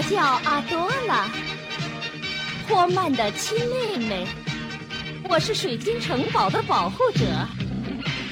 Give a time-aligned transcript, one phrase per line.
[0.00, 1.28] 我叫阿多拉，
[2.66, 4.26] 托曼的亲妹妹。
[5.28, 7.20] 我是水晶城堡的保护者。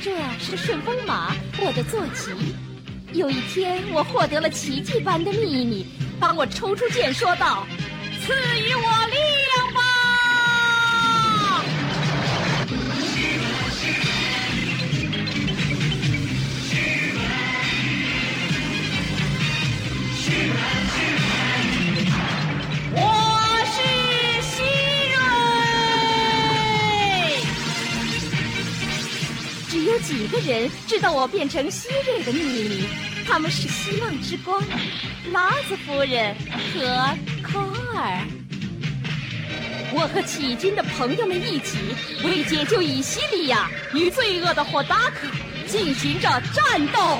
[0.03, 2.31] 这是顺风马，我的坐骑。
[3.13, 5.87] 有一天，我获得了奇迹般的秘密。
[6.19, 7.67] 当我抽出剑，说道
[8.25, 9.17] ：“赐予我力
[30.01, 32.85] 几个人知道我变成希瑞的秘密，
[33.27, 34.63] 他们是希望之光、
[35.33, 36.35] 拉兹夫人
[36.73, 37.59] 和科
[37.95, 38.23] 尔。
[39.93, 41.79] 我和起军的朋友们一起
[42.23, 45.27] 为解救以西利亚与罪恶的霍达克
[45.67, 47.19] 进行着战斗。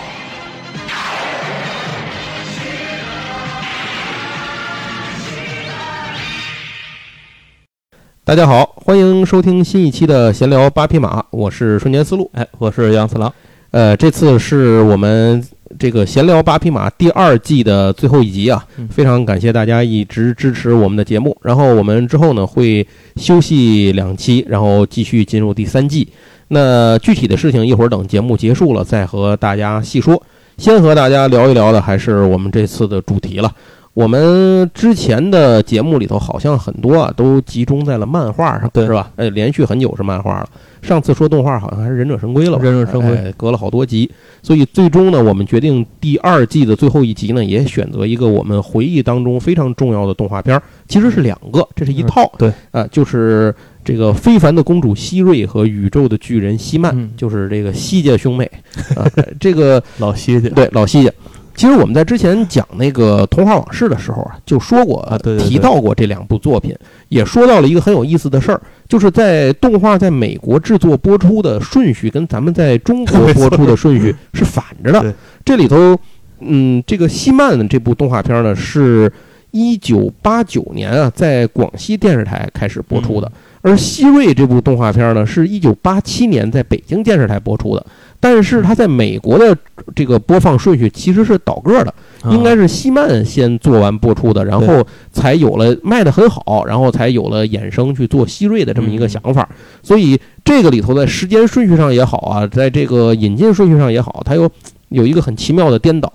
[8.29, 12.31] 大家好，欢迎收听新一期的闲聊八匹马，我是瞬间思路。
[12.35, 13.33] 哎，我是杨四郎。
[13.71, 15.43] 呃，这次是我们
[15.79, 21.35] 这个闲聊八匹马第二季的最后一集啊，嗯非常感谢大家一直支持我们的节目。
[21.41, 26.07] 然后我们之后呢会休息两期，然后继续进入第三季。
[26.49, 30.23] 那具体的事情一会儿等节目结束了再和大家细说。
[30.59, 33.51] 先和大家聊一聊的还是我们这次的主题了。
[33.99, 38.87] 我们之前的节目里头好像很多啊，都集中在了漫画上，对。
[38.87, 39.11] 是吧？
[39.17, 40.49] 哎，连续很久是漫画了。
[40.81, 43.11] 上次说动画好像还是《忍者神龟》了吧，忍者神龟。
[43.17, 44.09] 哎隔了好多集，
[44.41, 53.53] 所以最终呢，我们决定第二季的最后一集呢，也选择一个我们回忆当中非常重要的动画片儿，其实是两个，这是一套，嗯对，啊、就是
[53.85, 57.11] 这个非凡的公主希瑞和宇宙的巨人希曼，嗯。
[57.17, 58.49] 就是这个希家兄妹，
[58.95, 59.05] 啊、
[59.41, 61.11] 这个 老希家，对，老希家。
[61.59, 66.73] 其实我们在之前讲那个童话往事的时候啊，就说过，啊对对对提到过这两部作品，
[67.09, 75.13] 也说到了一个很有意思的事儿，就是在动画在美国制作播出的顺序跟咱们在中国播出的顺序是反着的。
[75.45, 75.99] 这里头，
[76.39, 79.13] 嗯，这个西曼这部动画片呢，是
[79.51, 83.33] 一九八九年啊，在广西电视台开始播出的。
[83.61, 87.85] 而西瑞这部动画片呢，是一九八七年在北京电视台播出的，
[88.21, 89.57] 但是它在美国的
[89.95, 92.31] 这个播放顺序其实是倒个儿的，啊。
[92.31, 99.49] 应该是西曼先做完播出的，然后才有了卖的很好，然后才有了衍生去做希瑞的这么一个想法。
[99.83, 104.51] 所以这个里头在时间顺序上也好啊，在这个引进顺序上也好，它有
[104.89, 106.11] 有一个很奇妙的颠倒，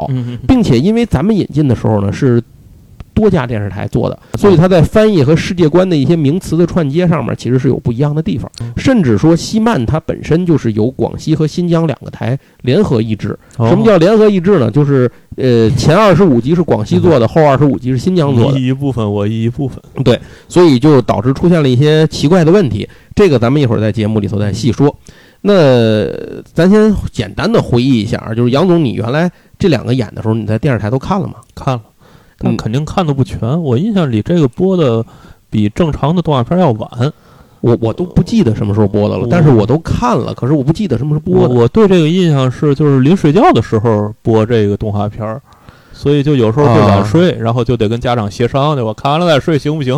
[0.47, 2.41] 并且因为咱们引进的时候呢是
[3.13, 8.51] 多家电视台做的，所以它在翻译和世界观的一些名词的串接上面其实是有不一样的地方。
[8.75, 13.37] 甚至说西曼它本身就是由广西和新疆两个台联合译制。
[13.57, 14.69] 哦什么叫联合译制呢？
[14.69, 18.67] 就是呃前二十五集是广西做的， 后二十五集是新疆做的你。
[18.67, 22.87] 一部分，我一部分，对，所以就导致出现了一些奇怪的问题。
[23.15, 24.95] 这个咱们一会儿在节目里头再细说。
[25.45, 26.07] 那
[26.53, 31.35] 咱先简单的回忆一下啊，就是杨总，你原来这两个演的时候，你在电视台都看了吗？
[31.53, 31.81] 看了，
[32.43, 33.61] 但嗯肯定看的不全。
[33.63, 35.03] 我印象里这个播的
[35.49, 36.89] 比正常的动画片要晚。
[37.61, 41.55] 我我都不记得什么时候播的了，但是我都看了，可是我不记得什么时候播的。
[41.55, 45.41] 我对这个印象是，就是临睡觉的时候播这个动画片儿，
[45.93, 49.93] 所以就有时候会啊晚睡，然后就得跟家长协商对吧看完了再睡行不行？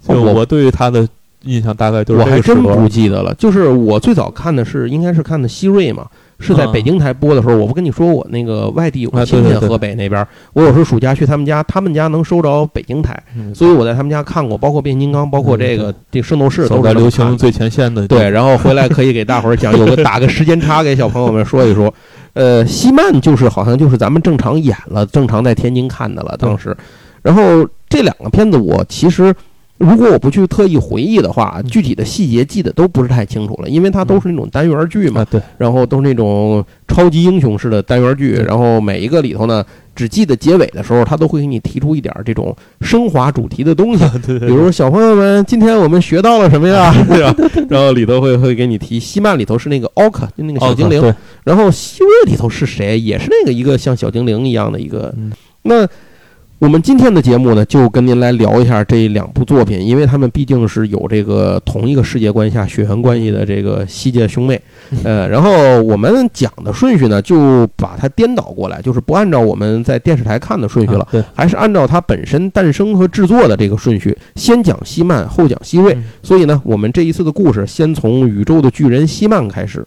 [0.00, 1.06] 就我我对他的
[1.42, 6.06] 印象大概就是我还真这个时候不记得了，就是我最早看的是应该是看的希瑞嘛，
[6.40, 21.92] 是在啊北京台播的时候，我不跟你说我那个外地有亲戚，河北那边，我有时候暑假去他们家，他们家能收着北京台，嗯所以我在他们家看过，包括变形金刚，包括这个这个圣斗士都走在流行最前线的对，然后回来可以给大伙儿讲， 有个打个时间差给小朋友们说一说。
[22.32, 26.76] 呃，西曼就是好像就是咱们正常演了，正常在天津看的了，当时。
[27.22, 27.42] 然后
[27.88, 29.34] 这两个片子我其实。
[29.80, 39.64] 如果我不去特意回忆的话，嗯具体的细节记得都不是太清楚了，因为它都是那种单元剧嘛啊，，对，然后都是那种超级英雄式的单元剧，然后每一个里头呢，
[39.94, 46.94] 只记得结尾的时候，他都会给你提出一点儿这种升华主题的东西， 对对，比如小朋友们，今天我们学到了什么呀？
[47.08, 47.34] 对吧？
[47.70, 53.00] 然后里头会会给你提，西曼里头是那个奥克，就那个小精灵，对，然后希瑞里头是谁？
[53.00, 55.10] 也是那个一个像小精灵一样的一个。
[55.16, 55.32] 嗯
[55.62, 55.86] 那
[56.60, 64.60] 我们今天的节目呢，就跟您来聊一下这两部作品，因为他们毕竟是有这个同一个世界观下血缘关系的这个西界兄妹。
[65.02, 71.08] 呃， 然后我们讲的顺序呢，就把它颠倒过来，就是不按照我们在电视台看的顺序了。
[71.34, 75.94] 还是按照它本身诞生和制作的这个顺序，先讲西曼，后讲西瑞。
[75.94, 79.82] 嗯所以呢，我们这一次的故事先从宇宙的巨人西曼开始。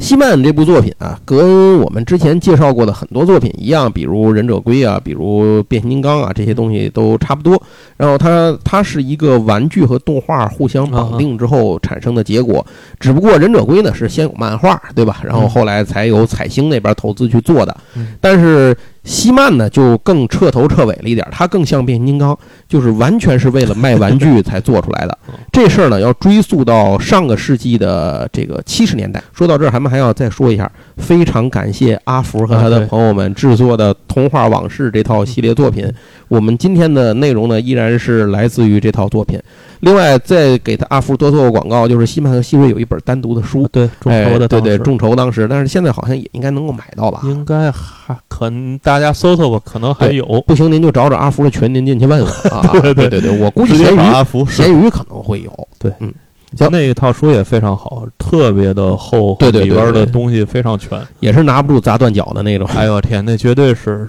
[0.00, 7.62] 西曼这部作品啊，跟我们之前介绍过的很多作品一样，比如《忍者龟》啊，比如《变形金刚》啊，这些东西都差不多。
[7.98, 12.66] 然后它它是一个玩具和动画互相绑定之后产生的结果，
[12.98, 15.20] 只不过《忍者龟》呢是先有漫画，对吧？
[15.22, 17.76] 然后后来才有彩星那边投资去做的，
[18.20, 18.76] 但是。
[19.10, 25.18] 西曼呢，就更彻头彻尾了一点，它更像变形金刚，就是完全是为了卖玩具才做出来的。
[25.50, 29.20] 这事儿呢，要追溯到上个世纪的这个七十年代。
[29.32, 35.92] 说到这儿，咱们还要再说一下，非常感谢阿福和他的朋友们制作的《童话往事》这套系列作品。
[36.30, 39.36] 我们今天的内容呢，依然是来自于这套作品。
[39.80, 47.20] 另外，再给他阿福多做个广告，就是西曼和西瑞有一本单独的书，对，众筹的，对对，众筹当时，但是现在好像也应该能够买到吧？
[47.24, 50.24] 应该还可能，大家搜搜吧，可能还有。
[50.46, 52.70] 不行，您就找找阿福的群，您进去问问啊。
[52.80, 55.68] 对对对对，我估计闲鱼阿福，闲鱼可能会有。
[55.80, 56.14] 对，嗯，
[56.56, 62.68] 像那一套书也非常好，特别的厚，对对，里边的东西非常全，也是拿不住砸断脚的那种。
[62.76, 64.06] 哎呦天，那绝对是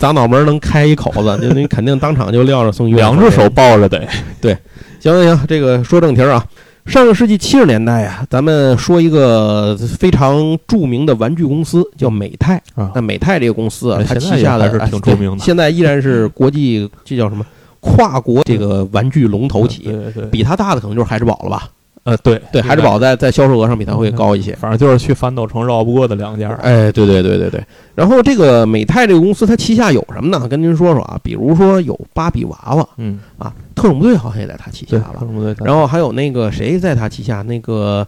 [0.00, 4.04] 砸脑门能开一口子， 就你肯定当场就撂着送医院，两只手抱着得。
[4.40, 4.56] 对。
[4.98, 6.44] 行行行，这个说正题啊。
[6.86, 12.90] 上个世纪七十年代啊，咱们说一个非常著名的玩具公司，叫美泰啊。
[12.94, 17.44] 那美泰这个公司啊，它旗下的是挺著名的，现在依然是 国际，这叫什么？
[17.80, 19.92] 跨国这个玩具龙头企业。
[20.30, 21.68] 比它大的可能就是孩之宝了吧？
[22.02, 26.50] 呃，对对，海之宝在在销售额上比它会高一些，反正就是去翻斗城绕不过的两家。
[26.62, 27.62] 哎，对对对对对。
[27.94, 30.48] 然后这个美泰这个公司，它旗下有什么呢？
[30.48, 35.16] 跟您说说啊，比如说有芭比娃娃，嗯啊，特种部队好像也在它旗下吧？
[35.18, 35.54] 特种部队。
[35.58, 37.42] 然后还有那个谁在它旗下？
[37.42, 38.06] 那个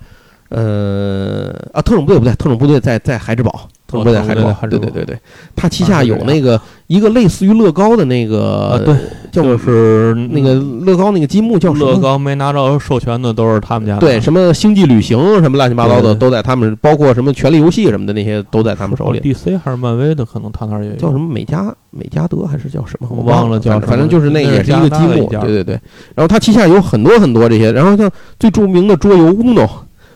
[0.49, 3.69] 呃啊，特种部队不对，特种部队在在孩之宝。
[3.99, 5.19] 特别在海之宝，对对对对，
[5.55, 8.95] 它旗下有那个一个类似于乐高的那个，对，
[9.31, 10.55] 就是那个
[10.85, 19.21] 乐高那个积木叫乐高没拿着授权的都是他们家，对，什么星际旅行什么乱七八糟的都在他们，包括什么权力游戏什么的那些都在他们手里。
[19.21, 20.97] DC 还是漫威的，可能他那儿也有。
[20.97, 23.09] 叫什么美加美加德还是叫什么？
[23.11, 25.81] 我忘了叫，反正就是那也是一个积木，对对对。
[26.15, 29.69] 然后它旗下有很多很多这些，然后像最著名的桌游 Uno。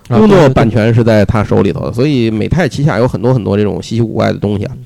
[0.09, 4.77] 工作版权是在他手里头的，所以美泰旗下有很多很多这种稀奇古怪的东西啊。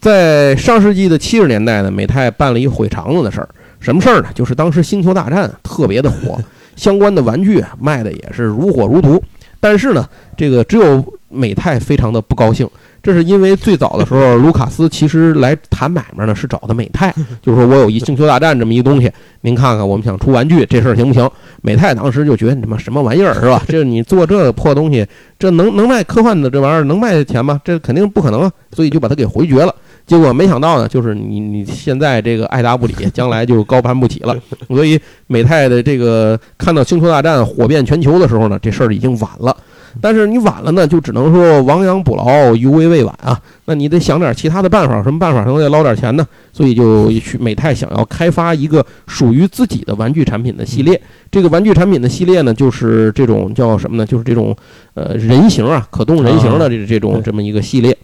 [0.00, 3.48] 在上世纪的七十年代呢，美泰办了一毁肠子的事儿，
[3.80, 4.28] 什么事儿呢？
[4.34, 6.40] 就是当时《星球大战》特别的火，
[6.76, 9.22] 相关的玩具卖的也是如火如荼，
[9.60, 12.68] 但是呢，这个只有美泰非常的不高兴。
[13.02, 17.12] 这是因为最早的时候，卢卡斯其实来谈买卖呢，是找的美泰，
[17.42, 19.10] 就是说我有一星球大战这么一东西，
[19.40, 21.28] 您看看，我们想出玩具，这事儿行不行？
[21.62, 23.62] 美泰当时就觉得你他妈什么玩意儿是吧？
[23.66, 25.04] 这你做这破东西，
[25.38, 27.60] 这能能卖科幻的这玩意儿能卖钱吗？
[27.64, 28.52] 这肯定不可能啊！
[28.72, 29.74] 所以就把它给回绝了。
[30.06, 34.36] 结果没想到呢，就是你你现在这个爱答不理，将来就高攀不起了。
[34.68, 39.56] 所以美泰的这个看到星球大战火遍全球的时候呢，这事儿已经晚了。
[40.00, 43.38] 但是你晚了呢，就只能说亡羊补牢，犹为未晚啊。
[43.66, 46.26] 那你得想点其他的办法，什么办法能再捞点钱呢？
[46.52, 51.00] 所以就去美泰想要开发一个属于自己的玩具产品的系列。
[51.30, 54.06] 这个玩具产品的系列呢，就是这种叫什么呢？
[54.06, 54.56] 就是这种
[54.94, 57.96] 呃人形啊，可动人形的这这种这么一个系列。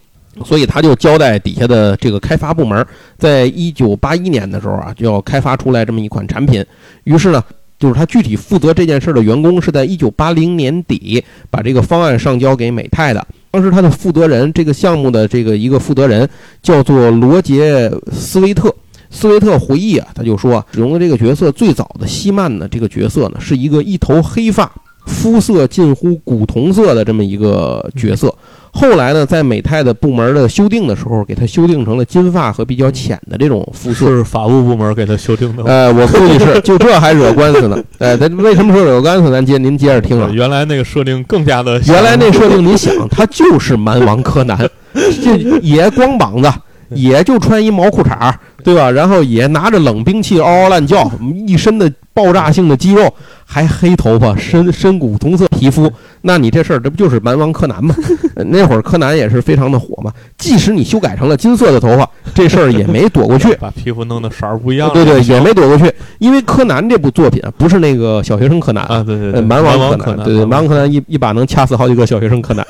[0.44, 2.86] 所以他就交代底下的这个开发部门，
[3.16, 6.64] 在一九八一年的时候啊，就要开发出来这么一款产品。
[7.04, 7.42] 于是呢。
[7.78, 13.26] 就是他具体负责这件事的员工是在一九八零年底把这个方案上交给美泰的。
[13.50, 16.28] 当时他的负责人，这个项目的这个一个负责人
[16.62, 18.74] 叫做罗杰斯维特。
[19.10, 24.70] 斯维特回忆啊，他就说，使用的这个角色最早的希曼呢，这个角色呢是一个一头黑发。
[25.06, 28.34] 肤色近乎古铜色的这么一个角色，
[28.72, 34.06] 后来呢，在美泰的部门的修订的时候，给他修订成了金发和比较浅的这种肤色。
[34.06, 35.64] 是法务部门给他修订的。
[35.64, 37.82] 呃，我估计是，就这还惹官司呢。
[37.98, 39.30] 哎，他为什么说惹官司？
[39.30, 40.30] 咱接您接着听啊。
[40.32, 44.58] 原来那个设定更加的，原来那设定，你想，他就是蛮王柯南，
[44.94, 46.50] 这也光膀子，
[46.90, 48.32] 也就穿一毛裤衩，
[48.64, 48.90] 对吧？
[48.90, 51.10] 然后也拿着冷兵器嗷嗷乱叫，
[51.46, 53.12] 一身的爆炸性的肌肉。
[53.50, 57.94] 还黑头发，深深古铜色皮肤，那你这事儿这不就是蛮王柯南吗？
[58.48, 60.12] 那会儿柯南也是非常的火嘛。
[60.36, 63.54] 即使你修改成了金色的头发，这事儿也没躲过去。
[63.54, 64.90] 把皮肤弄得色儿不一样。
[64.92, 65.90] 对对，也没躲过去。
[66.18, 72.66] 因为柯南这部作品不是那个小学生柯南啊，对对对，蛮王柯南，对对，蛮王柯南一一把能掐死好几个小学生柯南。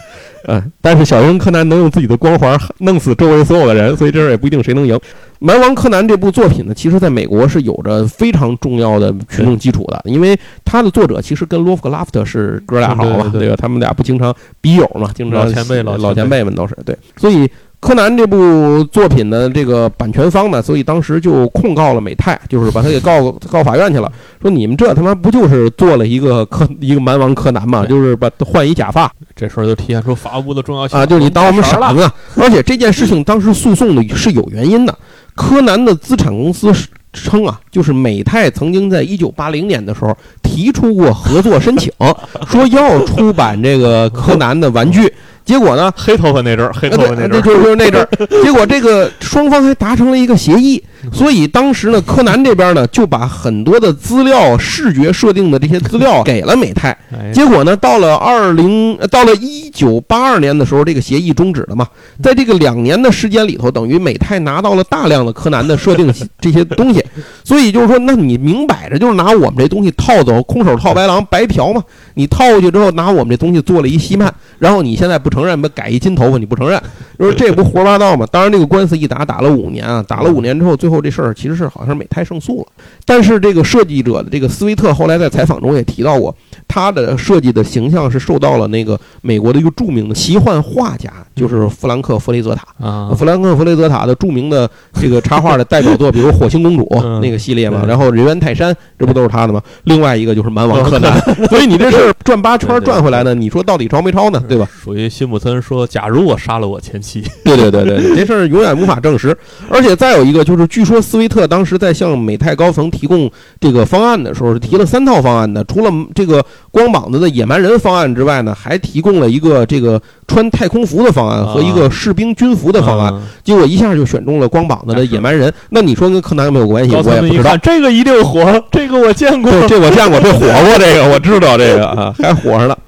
[0.47, 4.97] 嗯，但是小学生柯南能用自己的光环弄死周围所有的人，所以这事儿也不一定谁能赢。
[5.41, 13.57] 蛮王柯南这部作品呢，其实在美国是有着非常重要的群众基础的，因为他的作者其实跟洛夫克拉夫特是哥俩好嘛，对吧？
[13.57, 16.97] 他们俩不经常笔友嘛，经常老前辈老前辈们都是对。
[17.17, 17.49] 所以
[17.81, 24.11] 柯南这部作品的这个版权方呢，所以当时就控告了美泰，就是把他给告 告法院去了，
[24.43, 31.95] 说你们这他妈不就是做了一个柯 一个蛮王柯南嘛，就是把换一假发这时候就体现出法务部的重要性啊，就是你当我们傻了。
[31.95, 32.11] 子。
[32.43, 34.99] 而且这件事情当时诉讼的是有原因的，
[35.39, 36.73] 柯南的资产公司
[37.13, 41.93] 称啊，就是美泰曾经在一九八零年的时候提出过合作申请，
[42.51, 45.11] 说要出版这个柯南的玩具。
[45.45, 45.91] 结果呢？
[45.97, 48.09] 黑头发那阵儿，黑头发那阵儿，就是就是那阵儿。
[48.43, 56.97] 结果这个双方还达成了一个协议， 所以当时呢，柯南这边呢就把很多的资料、视觉设定的这些资料 给了美泰。
[57.33, 61.87] 结果呢，到了二零，到了一九八二年的时候，这个协议终止了嘛。
[62.23, 67.05] 在这个两年的时间里头，等于美泰拿到了大量的柯南的设定 这些东西。
[67.45, 71.83] 所以就是说，那你明摆着就是拿我们这东西套走，空手套白狼，白嫖嘛。
[72.15, 76.81] 你套过去之后，拿我们这东西做了一稀漫，然后你现在不承认，不改一金头发，你不承认，
[77.19, 78.27] 就是这不胡说八道吗？
[78.31, 82.67] 当然，这个官司一打，打了五年啊，打了五年之后，最后这事儿其实是好像是美泰胜诉了。
[83.05, 86.35] 但是这个设计者的这个斯威特后来在采访中也提到过，
[86.67, 94.69] 他的设计的形象是受到了那个美国的一个著名的奇幻画家，就是弗兰克·弗雷泽塔啊，弗兰克·弗雷泽塔的著名的
[95.01, 96.85] 这个插画的代表作，比如《火星公主》
[97.21, 99.63] 那个系列嘛，然后《人猿泰山》，这不都是他的吗？
[99.85, 101.13] 另外一个就是《蛮王柯南》，
[101.49, 104.43] 所以你这事儿转八圈转回来呢，你说到底抄没抄呢？
[104.49, 104.69] 对吧？
[104.83, 109.37] 属于辛普森说：“假如我杀了我前妻。”对对对对，这事儿永远无法证实。
[109.71, 113.29] 而且再有一个就是，据说斯威特当时在向美泰高层提供
[113.61, 115.65] 这个方案的时候，是提了三套方案的。
[115.65, 123.13] 除了这个光膀子的野蛮人方案之外呢，还提供了一个这个穿太空服的方案和一个士兵军服的方案。
[123.43, 125.53] 结果一下就选中了光膀子的野蛮人。
[125.71, 126.95] 那你说跟柯南有没有关系？
[126.95, 127.57] 我也不知道。
[127.57, 132.79] 这个一定火，这个我见过，这我见过，这火过，这个我知道，这个啊还火上了。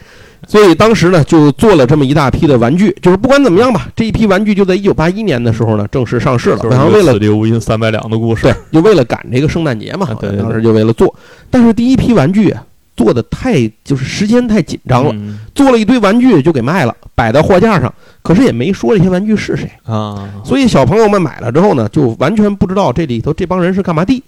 [0.47, 6.65] 所以当时呢，就做了这么一大批的玩具，就是不管怎么样吧，这一批玩具就在一九八一年的时候呢正式上市了。
[6.71, 11.15] 然后为了“无银三百两”的故事，对，就为了赶这个圣诞节嘛，对，当时就为了做。
[11.51, 12.55] 但是第一批玩具
[12.97, 15.15] 做的太就是时间太紧张了，
[15.55, 17.93] 做了一堆玩具就给卖了，摆在货架上，
[18.23, 20.29] 可是也没说这些玩具是谁啊。
[20.45, 24.23] 所以小朋友们买了之后呢，就完全不知道这里头这帮人是干嘛的，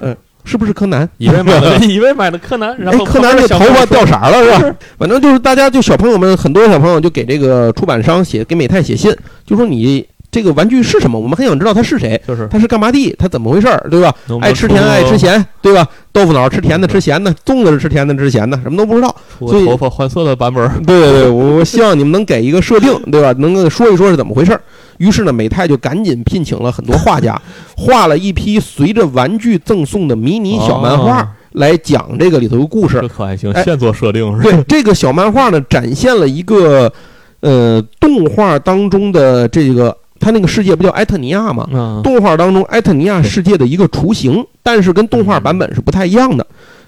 [0.00, 0.16] 嗯。
[0.46, 1.06] 是不是柯南？
[1.18, 4.76] 以为买的， 以为买的柯南，然后柯南这头发掉色了是吧？
[4.96, 11.18] 反正就是大家就小朋友们，很多小朋友就给这个出版商写，给美泰写信，就说你这个玩具是什么？
[11.18, 13.14] 我们很想知道它是谁，就是他是干嘛的？
[13.18, 14.14] 它怎么回事儿，对吧？
[14.40, 15.86] 爱吃甜爱吃咸，对吧？
[16.12, 19.14] 豆腐脑吃甜的吃咸的，粽子是吃甜的吃咸的，什么都不知道。
[19.40, 20.68] 所以头发换色的版本。
[20.84, 23.34] 对对对，我希望你们能给一个设定，对吧？
[23.38, 24.60] 能够说一说是怎么回事儿。
[24.98, 27.40] 于是呢，美泰就赶紧聘请了很多画家，
[27.76, 32.98] 画了一批随着玩具赠送的迷你小漫画，来讲这个里头的故事。
[33.00, 36.92] 这可还行，现做设定是对这个小漫画呢，展现了一个
[37.40, 41.66] 呃动画当中的这个，它那个世界不叫埃特尼亚吗？
[42.02, 46.46] 动画当中埃特尼亚世界的一个雏形，但是跟动画版本是不太一样的。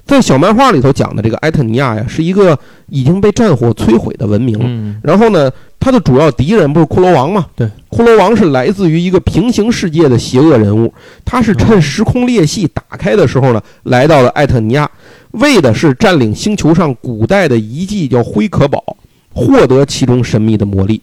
[0.09, 4.99] 在小漫画里头讲的这个埃特尼亚呀，是一个已经被战火摧毁的文明。
[5.03, 7.47] 然后呢，它的主要敌人不是骷髅王吗？
[7.55, 10.91] 对，骷髅王是来自于一个平行世界的邪恶人物。
[11.27, 14.91] 他是趁时空裂隙打开的时候呢，来到了埃特尼亚，
[15.33, 18.83] 为的是占领星球上古代的遗迹，叫灰可堡，
[19.35, 20.99] 获得其中神秘的魔力。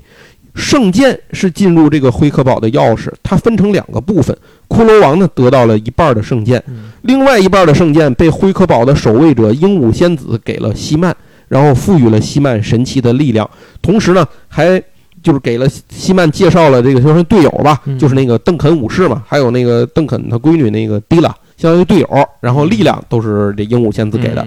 [0.55, 4.35] 圣剑是进入这个灰壳堡的钥匙，它分成两个部分。
[4.69, 6.63] 骷髅王呢得到了一半的圣剑，
[7.03, 11.15] 另外一半的圣剑被灰壳堡的守卫者鹦鹉仙子给了西曼，
[11.47, 13.47] 然后赋予了西曼神奇的力量。
[13.81, 14.81] 同时呢，还
[15.21, 22.07] 就是给了西曼介绍了这个就是队友吧，就是那个邓肯武士嘛，还有那个邓肯他闺女那个迪拉，相当于队友。
[22.39, 24.45] 然后力量都是这鹦鹉仙子给的。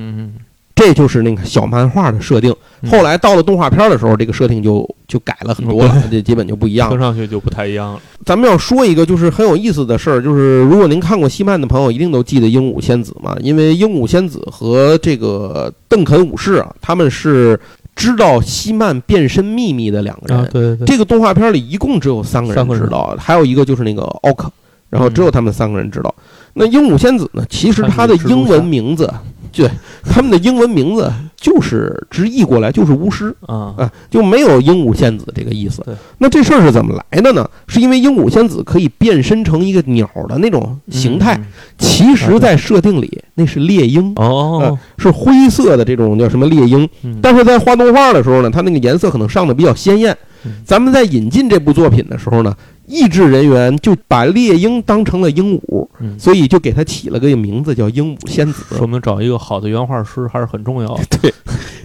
[0.79, 2.55] 这就是那个小漫画的设定。
[2.89, 6.95] 后来到了动画片的时候，这个设定就就改了很多了，这基本就不一样了。
[6.95, 8.01] 听上去就不太一样了。
[8.25, 17.59] 咱们要说一个就是很有意思的事儿，就是如果您看过西漫的朋友，一定都记得鹦鹉仙子嘛，因为鹦鹉仙子和这个邓肯武士啊，他们是
[17.97, 20.49] 知道西曼变身秘密的两个人。
[20.53, 20.87] 对对。
[20.87, 24.49] 这个动画片里一共只有三个人知道，还有一个就是那个奥克，
[24.89, 26.15] 然后只有他们三个人知道。
[26.55, 27.45] 那鹦鹉仙子呢？
[27.51, 29.13] 其实它的英文名字。
[29.59, 29.69] 对，
[30.05, 35.85] 他们的英文名字就是直译过来就是巫师啊啊，就没有鹦鹉仙子这个意思。
[36.19, 37.45] 那这事儿是怎么来的呢？
[37.67, 41.37] 是因为鹦鹉仙子可以变身成一个鸟的那种形态，
[41.77, 46.89] 其实，在设定里那是猎鹰哦，是灰色的这种叫什么猎鹰。
[47.21, 50.17] 但是在画动画的时候呢，它那个颜色可能上的比较鲜艳。
[50.65, 52.55] 咱们在引进这部作品的时候呢。
[52.91, 55.87] 译制人员就把猎鹰当成了鹦鹉，
[56.19, 58.65] 所以就给它起了个名字叫鹦鹉仙子。
[58.75, 60.99] 说明找一个好的原画师还是很重要。
[61.21, 61.31] 对，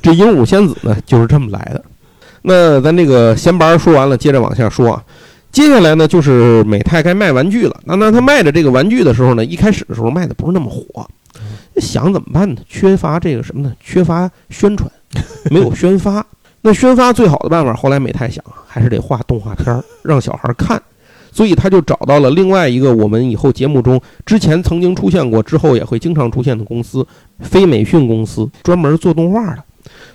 [0.01, 1.83] 这鹦鹉仙子呢就是这么来的。
[2.43, 5.03] 那咱这个闲白说完了，接着往下说啊。
[5.51, 7.77] 接下来呢，就是美泰该卖玩具了。
[7.83, 11.05] 那那他卖的这个玩具的时候呢，一开始的时候卖的不是那么火，
[11.81, 12.61] 想怎么办呢？
[12.69, 13.73] 缺乏这个什么呢？
[13.81, 14.89] 缺乏宣传，
[15.51, 16.25] 没有宣发。
[16.65, 20.81] 那宣发最好的办法，后来美泰想，还是得画动画片儿，让小孩看。
[21.31, 27.05] 所以他就找到了另外一个我们以后节目中之前曾经出现过，之后也会经常出现的公司——
[27.41, 29.63] 非美讯公司，专门做动画的。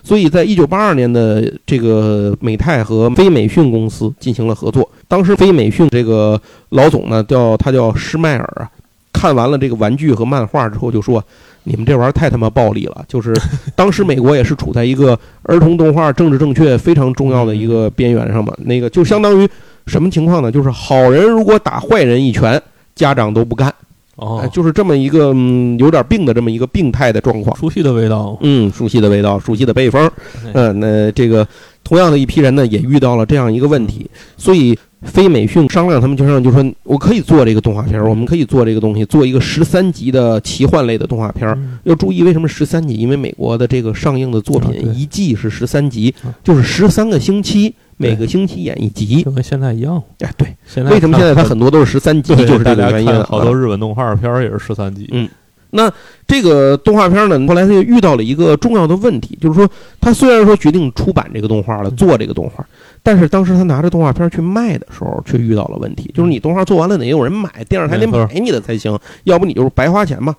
[0.03, 4.89] 所以在一九八二年的这个美泰和非美讯公司进行了合作。
[5.07, 6.41] 当时非美讯这个
[6.71, 8.71] 老总呢，叫他叫施迈尔啊，
[9.13, 11.23] 看完了这个玩具和漫画之后，就说
[11.69, 13.33] ：“你们这玩意儿太他妈暴力了！”就是
[13.77, 18.53] 当时美国也是处在一个儿童动画政治正确非常重要的一个边缘上嘛。
[18.59, 19.49] 那个就相当于
[19.87, 20.51] 什么情况呢？
[20.51, 22.61] 就是好人如果打坏人一拳，
[22.95, 23.73] 家长都不干。
[24.17, 27.57] 哦哎，就是这么一个、嗯、有点病的这么一个病态的状况。
[27.57, 30.05] 熟悉的味道，嗯，熟悉的味道，熟悉的辈分。
[30.45, 31.47] 哎嗯，那这个
[31.85, 42.95] 同样的一批人呢，也遇到了这样一个问题，所以飞美讯商量，他们就商量，就说我可以做这个动画片儿，我们可以做这个东西，做一个十三集的奇幻类的动画片要注意，为什么十三集？
[42.95, 49.23] 因为美国的这个上映的作品一季是十三集啊，就是十三个星期，每个星期演一集。
[49.23, 50.03] 就跟现在一样。
[50.21, 52.35] 哎，对，现在为什么现在它很多都是十三集？
[52.35, 55.09] 就是这大家个原因好多日本动画片儿也是十三集。
[55.13, 55.29] 嗯
[55.71, 55.93] 那
[56.27, 59.69] 这个动画片呢，后来他就遇到了一个重要的问题，就是说，
[60.01, 62.67] 他虽然说决定出版这个动画了，嗯做这个动画，
[63.09, 70.37] 但是当时他拿着动画片去卖的时候，却遇到了问题，就是你动画做完了得有人买，电视台得买你的才行，要不你就是白花钱嘛。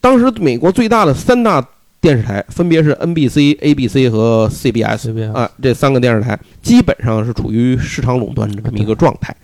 [0.00, 1.60] 当时美国最大的三大
[2.00, 9.34] 电视台分别是 NBC、ABC 和 CBS 啊，这三个电视台基本上是处于市场垄断的这么一个状态。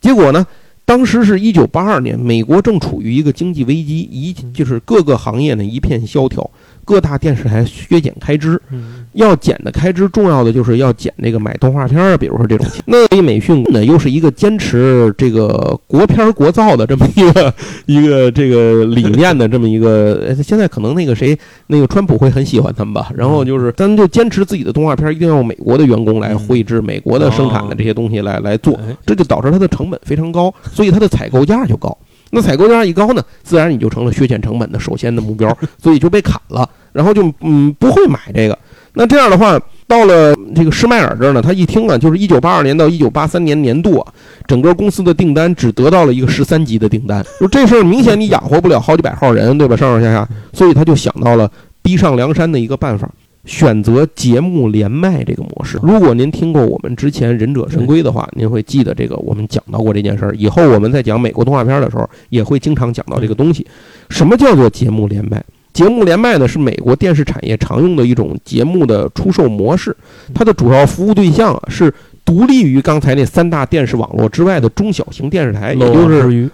[0.00, 0.46] 结果呢，
[0.86, 4.54] 当时是一九八二年，美国正处于一个经济危机，一嗯。
[4.54, 6.50] 就是各个行业呢一片萧条，
[6.84, 12.82] 各大电视台削减开支，嗯要减的开支，重要的就是要减这个买动画片儿，比如说这种钱。
[12.86, 17.54] 那飞美讯呢，又是一个坚持这个国片儿国造的这么一个
[17.86, 21.38] 一个这个理念的这么一个，呃 现在可能那个谁，
[21.68, 23.10] 那个川普会很喜欢他们吧。
[23.14, 28.74] 然后就是，咱就坚持自己的动画片儿一定要用美国的员工来绘制，美国的生产的这些东西来来做。
[28.74, 31.96] 哎这就导致它的成本非常高，所以它的采购价就高。
[32.34, 38.58] 那采购价一高呢，自然你就成了削减成本的首先的目标，所以就被砍了，然后就嗯不会买这个。
[38.96, 44.12] 那这样的话，到了这个施迈尔这儿呢，他一听啊，就是一九八二年到一九八三年年度啊，
[44.46, 49.76] 整个公司的订单只得到了一个十三级的订单，就这事儿明显你养活不了好几百号人，对吧？
[49.76, 51.50] 上上下下，所以他就想到了
[51.82, 53.10] 逼上梁山的一个办法，
[53.44, 55.78] 选择节目连麦这个模式。
[55.82, 60.34] 如果您听过我们之前《忍者神龟》的话，您会记得这个，我们讲到过这件事儿。
[60.36, 63.66] 以后我们在讲美国动画片的时候，也会经常讲到这个东西。
[64.08, 65.44] 什么叫做节目连麦？
[65.72, 69.94] 节目连麦呢，是美国电视产业常用的一种节目的出售模式。
[70.32, 71.92] 它的主要服务对象啊是
[72.24, 76.48] 独立于刚才那三大电视网络之外的中小型电视台，也就是于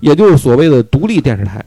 [0.00, 1.64] 也就是所谓的独立电视台。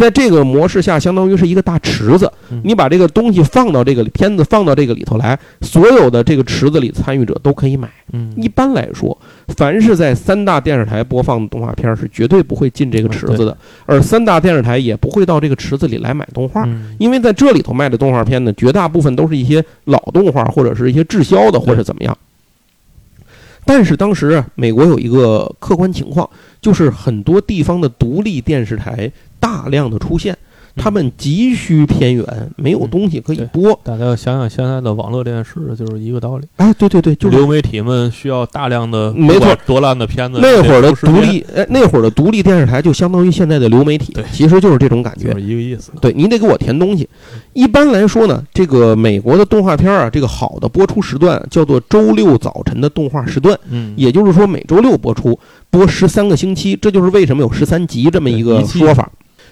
[0.00, 7.86] 在这个模式下，相当于是一个大池子嗯，你把这个东西放到这个片子放到这个里头来，所有的这个池子里参与者都可以买。
[8.14, 9.16] 嗯一般来说，
[9.48, 16.64] 凡是在三大电视台播放的动画片是绝对不会进这个池子的，而三大电视台也不会到这个池子里来买动画。
[16.64, 22.16] 嗯因为在这里头卖的动画片呢，绝大部分都是一些老动画或者是一些滞销的或者怎么样。
[23.66, 26.28] 但是当时啊，美国有一个客观情况，
[26.62, 29.12] 就是很多地方的独立电视台
[29.50, 30.36] 大量的出现，
[30.76, 32.24] 他们急需偏远，
[32.56, 33.78] 没有东西可以对播。
[33.82, 45.38] 大家要想想现在的网络电视就是一个道理，哎，对对对，就是流媒体们需要大量的没错多烂的片子，那会儿的独立，哎，那会儿的独立电视台就相当于现在的流媒体，其实就是这种感觉就。
[45.38, 45.90] 是一个意思。
[46.00, 47.08] 对你得给我填东西。
[47.52, 55.36] 一般来说呢，这个美国的动画片啊，这个好的播出时段叫做周六早晨的动画时段，嗯，也就是说每周六播出，
[55.68, 59.10] 播十三个星期，这就是为什么有十三集这么一个说法。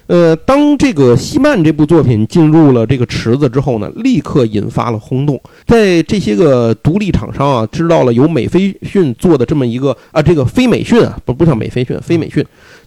[0.09, 5.39] 呃，当这个《西曼》这部作品进入了这个池子之后呢，立刻引发了轰动。
[5.67, 12.43] 在这些个独立厂商啊，知道了由美菲讯做的这么一个啊，这个非美讯啊，不不像美菲讯，非美讯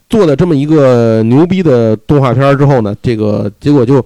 [0.09, 4.05] 做的这么一个牛逼的动画片之后呢，这个结果就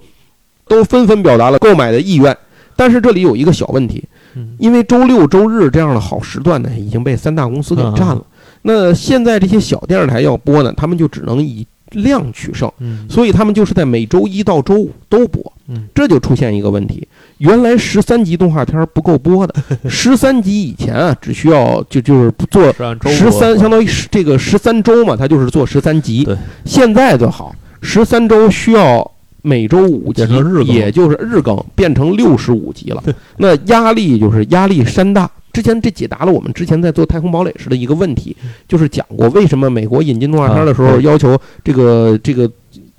[0.68, 2.38] 都纷纷表达了购买的意愿。
[2.76, 4.04] 但是这里有一个小问题，
[4.36, 8.24] 嗯因为周六周日这样的好时段呢，已经被三大公司给占了。
[8.62, 15.42] 那现在这些小电视台要播呢，他们就只能以量取胜，嗯所以他们就是在每周一到周五都播。
[15.70, 17.06] 嗯这就出现一个问题，
[17.40, 19.54] 原来十三集动画片不够播的，
[19.90, 26.38] 十三集以前啊，只需要就就是做十三，相当当于是这个十三周嘛，它就是做十三集对。
[26.64, 30.24] 现在就好，十三周需要每周五集
[30.66, 33.04] 也就是日更，变成六十五集了。
[33.36, 35.30] 那压力就是压力山大。
[35.58, 42.48] 之前这解答了我们之前在做《太空堡垒》时的一个问题，就是讲过为什么美国引进动画片的时候啊要求这个这个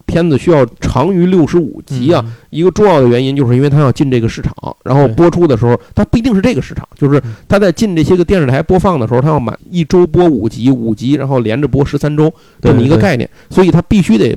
[0.07, 2.21] 片子需要长于六十五集啊。
[2.27, 2.33] 嗯。
[2.51, 7.37] 一个重要的原因就是因为它要进这个市场，然后播出的时候，它不一定是这个市场，就是嗯。
[7.49, 12.29] 它在进这些个电视台播放的时候，它要满一周播五集，五集然后连着播十三周
[12.61, 14.37] 这么一个概念，所以它必须得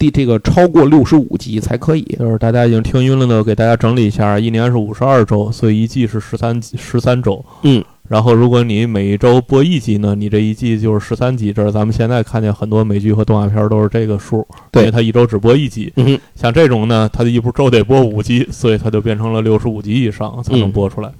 [0.00, 2.02] 这这个超过六十五集才可以。
[2.18, 7.44] 就是大家已经听晕了的，给大家整理一下，一年是五十二周，所以一季是十三十三周。
[7.62, 11.52] 嗯，然后如果你每一周播一集呢，你这一季就是十三集。
[11.52, 15.92] 这是咱们现在看见很多美剧和动画片都是这个数，对因为它一周只播一集。
[16.34, 21.12] 像这种呢，它的一部周得播五集，所以它就变成了六十五集以上才能嗯播出来。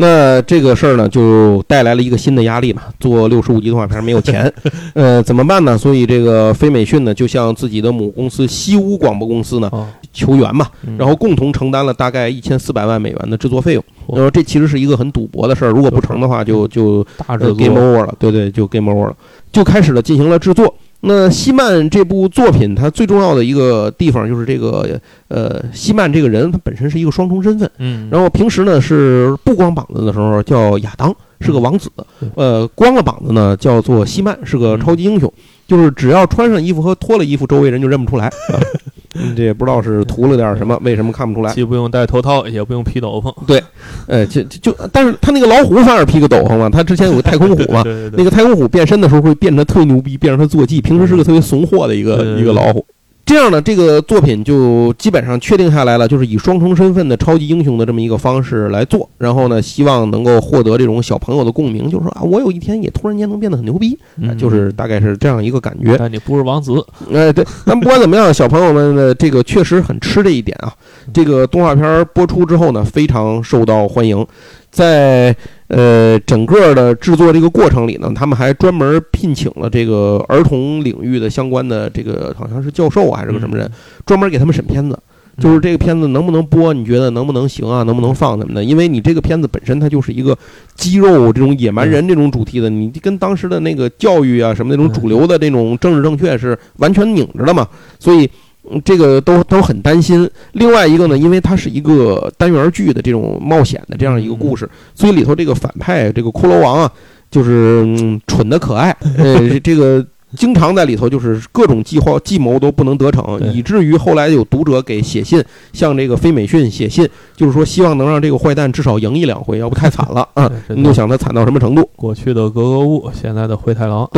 [0.00, 2.84] 那这个事儿呢，就带来了一个新的压力嘛。
[2.98, 4.50] 做六十五集动画片没有钱，
[4.94, 5.76] 呃，怎么办呢？
[5.76, 13.84] 所以这个飞美讯呢，就向自己的母公司西屋广播公司呢哦，求援嘛，嗯然后共同承担了大概一千四百万美元的制作费用。
[14.08, 18.14] 嚯然后这其实是一个很赌博的事儿，如果不成的话，就就呃 game over 了。
[18.18, 19.14] 对对，就 game over 了，
[19.52, 20.74] 就开始了进行了制作。
[21.00, 27.70] 那西曼这部作品，它最重要的一个地方就是这个呃，西曼这个人他本身是一个双重身份。
[27.78, 31.88] 嗯，然后平时呢是不光膀子的时候叫亚当，是个王子；
[32.34, 35.32] 呃，光了膀子呢叫做西曼，是个超级英雄。
[35.66, 38.28] 就是只要穿上衣服和脱了衣服，周围人就认不出来。
[39.36, 41.52] 这也不知道是涂了点什么，为什么看不出来？
[41.52, 43.60] 既不用戴头套，也不用披斗篷。
[44.06, 52.84] 呃，就就就，但是他那个老虎反而披个斗篷嘛，他之前有个太空虎嘛，对对对，那个太空虎变身的时候会变得特别牛逼，变成他坐骑，平时是个特别怂货的一个对对对一个老虎。
[53.30, 63.96] 这样呢，这个作品就基本上确定下来了，就是以双重身份的超级英雄的这么一个方式来做，然后呢，希望能够获得这种小朋友的共鸣，就是说啊，我有一天也突然间能变得很牛逼，
[64.36, 65.96] 就是大概是这样一个感觉。
[65.96, 70.74] 但你不是王子，哎，对，但不管怎么样，小朋友们的这个确实很吃这一点啊。
[71.14, 74.26] 这个动画片播出之后呢，非常受到欢迎，
[74.72, 75.32] 在
[75.70, 83.70] 呃整个的制作这个过程里呢，他们还专门聘请了这个儿童领域的相关的这个好像是教授啊还是个什么人，
[84.04, 84.98] 专门给他们审片子。
[85.38, 86.74] 就是这个片子能不能播？
[86.74, 87.82] 你觉得能不能行啊？
[87.84, 88.62] 能不能放什么的？
[88.62, 90.36] 因为你这个片子本身它就是一个
[90.74, 97.66] 肌肉这种野蛮人这种主题的，你跟当时的那个教育啊什么那种主流的这种政治正确是完全拧着的嘛，
[97.98, 98.28] 所以。
[98.70, 100.28] 嗯这个都都很担心。
[100.52, 106.92] 另外一个呢，因为它是一个单元剧的这种冒险的这样一个故事，所以里头这个反派这个骷髅王啊，
[107.30, 110.04] 就是、嗯、蠢的可爱， 呃，这个
[110.36, 120.48] 经常在里头就是各种计划计谋都不能得逞，以至于后来有读者给写信向这个飞美逊写信，就是说希望能让这个坏蛋至少赢一两回，要不太惨了啊！
[120.68, 121.88] 你就想他惨到什么程度？
[121.96, 124.08] 过去的格格巫，现在的灰太狼。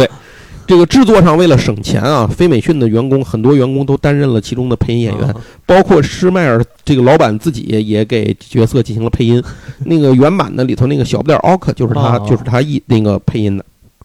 [0.66, 5.34] 这个制作上为了省钱啊，飞美讯的员工很多员工都担任了其中的配音演员，啊
[5.66, 9.42] 包括施迈尔这个老板自己也给角色进行了配音。
[9.84, 13.64] 那个原版的里头那个小不点奥克就是他，哦就是他一那个配音的。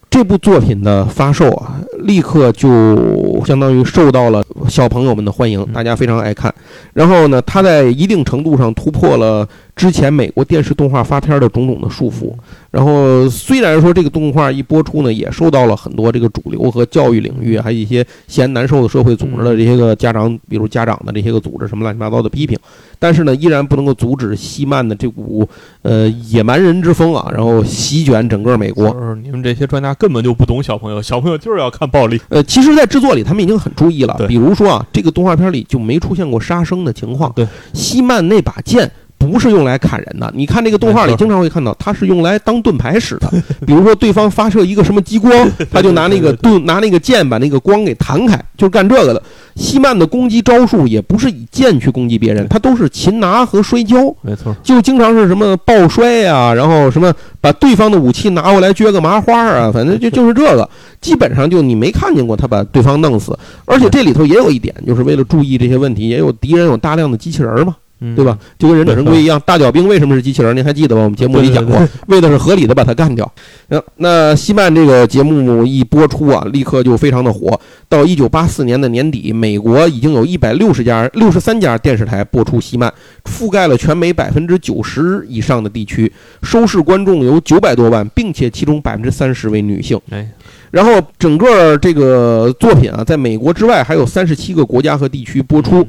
[0.09, 6.53] 这部作品的发售啊，立刻就相当于受到了小朋友们的欢迎，嗯大家非常爱看。
[6.93, 12.33] 然后呢，它在一定程度上突破了之前美国电视动画发片的种种的束缚。
[12.69, 22.57] 然后虽然说这个动画一播出呢，也受到了很多这个主流和教育领域，还有一些嫌难受的社会组织的这些个家长，比如家长的这些个组织什么乱七八糟的批评，
[22.99, 25.47] 但是呢，依然不能够阻止西曼的这股
[25.83, 28.93] 呃野蛮人之风啊，然后席卷整个美国。
[29.23, 32.19] 你们这些专家根本就不懂小朋友，小朋友就是要看暴力。
[32.29, 37.31] 呃，其实，在制作里他们已经很注意了，比如说啊，这个动画片里就没出现过杀生的情况。
[37.35, 38.91] 对，西曼那把剑。
[39.17, 43.29] 不是用来砍人的，你看那个动画里经常会看到，它是用来当盾牌使的。
[43.65, 45.31] 比如说对方发射一个什么激光，
[45.71, 49.21] 他就拿那个盾拿那个剑把那个光给弹开，就是干这个的。
[49.55, 53.97] 西曼的攻击招数也不是以剑去攻击别人，他都是擒拿和摔跤。
[54.21, 60.69] 没错，就经常是什么抱摔呀、然后什么把对方的武器拿过来撅个麻花啊，反正就就是这个，
[61.01, 63.35] 基本上就你没看见过他把对方弄死。
[63.65, 67.81] 而且这里头也有一点，就是为了注意这些问题，也有敌人有大量的机器人嘛，嗯
[68.15, 68.37] 对吧？？
[68.59, 70.55] 就跟忍者神龟一样，大脚兵为什么是机器人？
[70.55, 71.03] 您还记得吗？
[71.03, 71.75] 我们节目里讲过，
[72.07, 73.29] 为的是合理的把它干掉。
[73.69, 77.59] 那那西曼这个节目一播出啊，立刻就非常的火。
[77.89, 82.93] 到一九八四年的年底，美国已经有一百六十家、六十三家电视台播出西曼，
[83.25, 86.11] 覆盖了全美百分之九十以上的地区，
[86.43, 89.99] 收视观众有九百多万，并且其中百分之三十为女性。
[90.11, 90.29] 哎，
[90.69, 95.87] 然后整个这个作品啊，在美国之外还有三十七个国家和地区播出。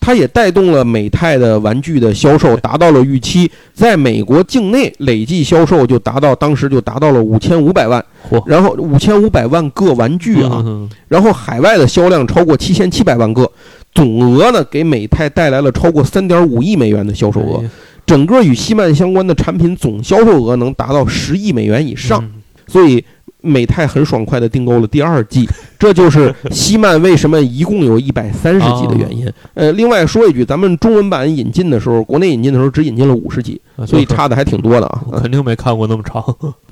[0.00, 8.04] 它也带动了美泰的玩具的销售达到了预期，在美国境内累计销售就达到当时就达到了五千五百万，
[8.46, 13.50] 然后五千五百万个玩具啊，嗯然后海外的销量超过七千七百万个，
[13.94, 17.62] 总额呢给美泰带来了超过三点五亿美元的销售额。
[17.62, 17.70] 哎
[18.08, 22.42] 整个与西曼相关的产品总销售额能达到十亿美元以上，嗯。
[22.66, 23.04] 所以
[23.40, 25.48] 美泰很爽快的订购了第二季，
[25.78, 29.30] 这就是西曼为什么一共有一百三十集的原因。
[29.54, 35.02] 呃，另外说一句，咱们中文版引进的时候，国内引进的时候只引进了五十集，啊所以差的还挺多的啊。
[35.22, 36.22] 肯定没看过那么长。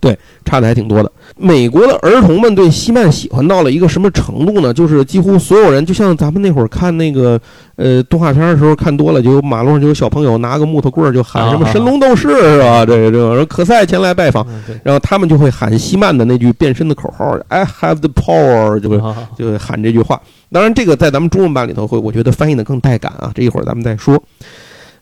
[0.00, 1.11] 对差的还挺多的。
[1.36, 4.72] 美国的儿童们对西曼喜欢到了一个什么程度呢？
[4.72, 7.40] 就是几乎所有人，就像咱们那会儿看那个
[7.76, 12.86] 呃动画片的时候看多了，就有马路上就有小朋友拿个木头棍儿就喊什么啊神龙斗士是吧？
[12.86, 14.46] 这个这个，可赛前来拜访，
[14.82, 20.20] 然后他们就会喊西曼的那句变身的口号：“I have the power”，就会啊就会喊这句话。
[20.50, 23.32] 当然，这个在咱们中文版里头会，我觉得翻译的更带感啊。
[23.34, 24.22] 这一会儿咱们再说。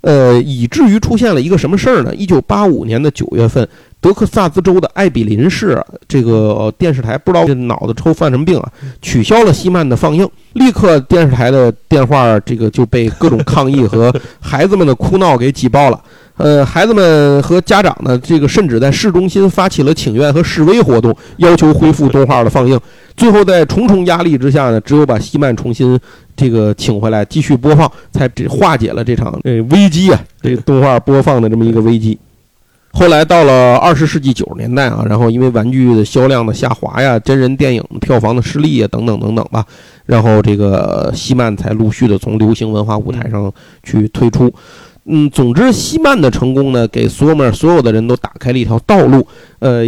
[0.05, 2.15] 呃，以至于出现了一个什么事儿呢？
[2.15, 3.67] 一九八五年的九月份，
[4.03, 15.99] 德克萨斯州的艾比林市啊这个呃电视台不知道这脑子抽犯什么病啊，取消了西曼的放映，立刻电视台的电话这个就被各种抗议和孩子们的哭闹给挤爆了。
[16.37, 22.79] 呃，孩子们和家长呢，这个甚至在市中心发起了请愿和示威活动，要求恢复动画的放映。
[23.17, 25.99] 最后在重重压力之下呢，只有把西曼重新
[26.35, 32.19] 这个请回来继续播放，才这化解了这场呃危机啊，这个动画播放的这么一个危机。
[32.93, 39.65] 后来到了二十世纪九十年代啊，然后因为玩具的销量的下滑呀，真人电影票房的失利呀，等等等等吧，
[40.07, 44.53] 然后这个西曼才陆续的从流行文化舞台上去退出。
[45.07, 49.27] 嗯，总之，西曼的成功呢，给所有们所有的人都打开了一条道路。
[49.59, 49.85] 呃，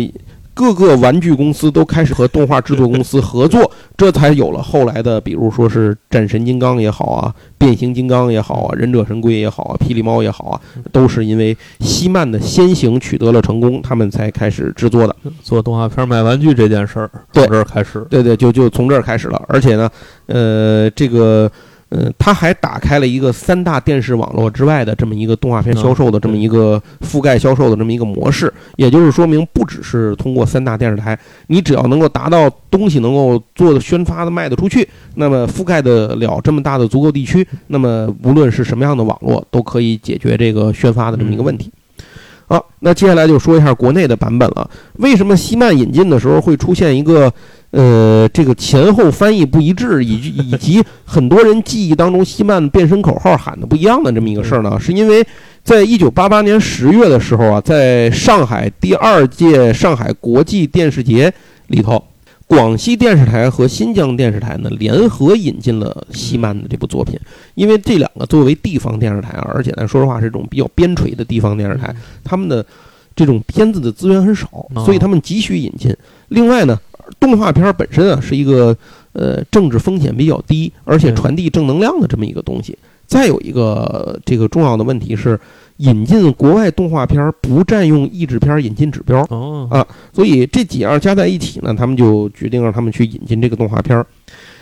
[0.57, 15.15] 各个玩具公司都开始和动画制作公司合作， 这才有了后来的，比如说是战神金刚也好啊，变形金刚也好啊，忍者神龟也好啊，霹雳猫也好啊，都是因为西曼的先行取得了成功，他们才开始制作的。
[15.43, 18.07] 做动画片卖玩具这件事儿对从这儿开始。
[18.09, 19.45] 对对，就就从这儿开始了。
[19.49, 19.91] 而且呢，
[20.25, 21.53] 呃，这个。
[21.89, 41.71] 呃，他还打开了一个三大电视网络之外的这么一个动画片销售的这么一个覆盖销售的这么一个模式，也就是说明，不只是通过三大电视台，你只要能够达到东西能够做的宣发的卖得出去，那么覆盖得了这么大的足够地区，那么无论是什么样的网络，都可以解决这个宣发的这么一个问题。
[42.47, 44.69] 好，那接下来就说一下国内的版本了。
[44.95, 47.33] 为什么西曼引进的时候会出现一个？
[47.73, 55.23] 呃，这个前后翻译不一致，以及以及很多人记忆当中西曼变身口号喊的不一样的这么一个事儿呢，是因为
[55.63, 61.31] 在一九八八年十月的时候啊，在上海第二届上海国际电视节
[61.67, 62.03] 里头，
[62.47, 67.19] 广西电视台和新疆电视台呢联合引进了西曼的这部作品，
[67.55, 72.65] 因为这两个作为地方电视台啊，而且呢，说实话是这种比较边陲的地方电视台，他们的
[73.15, 75.97] 这种片子的资源很少，所以他们急需引进。
[76.29, 76.79] 另外呢。
[77.21, 78.77] 动画片本身啊是一个
[79.13, 82.77] 呃政治风险比较低，而且传递正能量的这么一个东西。
[83.07, 85.39] 再有一个这个重要的问题是，
[85.79, 94.05] 引进国外动画片不占用译制片引进指标哦啊，所以这几样加在一起呢，他们就决定让他们去引进这个动画片。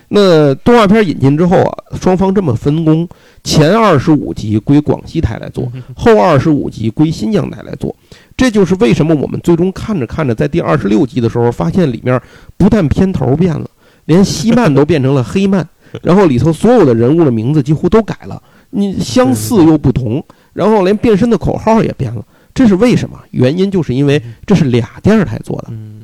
[0.09, 3.09] 那动画片引进之后啊，双方这么分工：
[3.43, 7.95] 前二十五集归广西台来做， 后二十五集归新疆台来做。
[8.37, 12.21] 这就是为什么我们最终看着看着，在第二十六集的时候，发现里面
[12.57, 13.69] 不但片头变了，
[14.05, 15.67] 连西漫都变成了黑漫，
[16.03, 20.23] 然后里头所有的人物的名字几乎都改了，你相似又不同，
[20.55, 22.25] 然后连变身的口号也变了。
[22.55, 23.19] 这是为什么？
[23.33, 25.65] 原因就是因为这是俩电视台做的。
[25.71, 26.03] 嗯，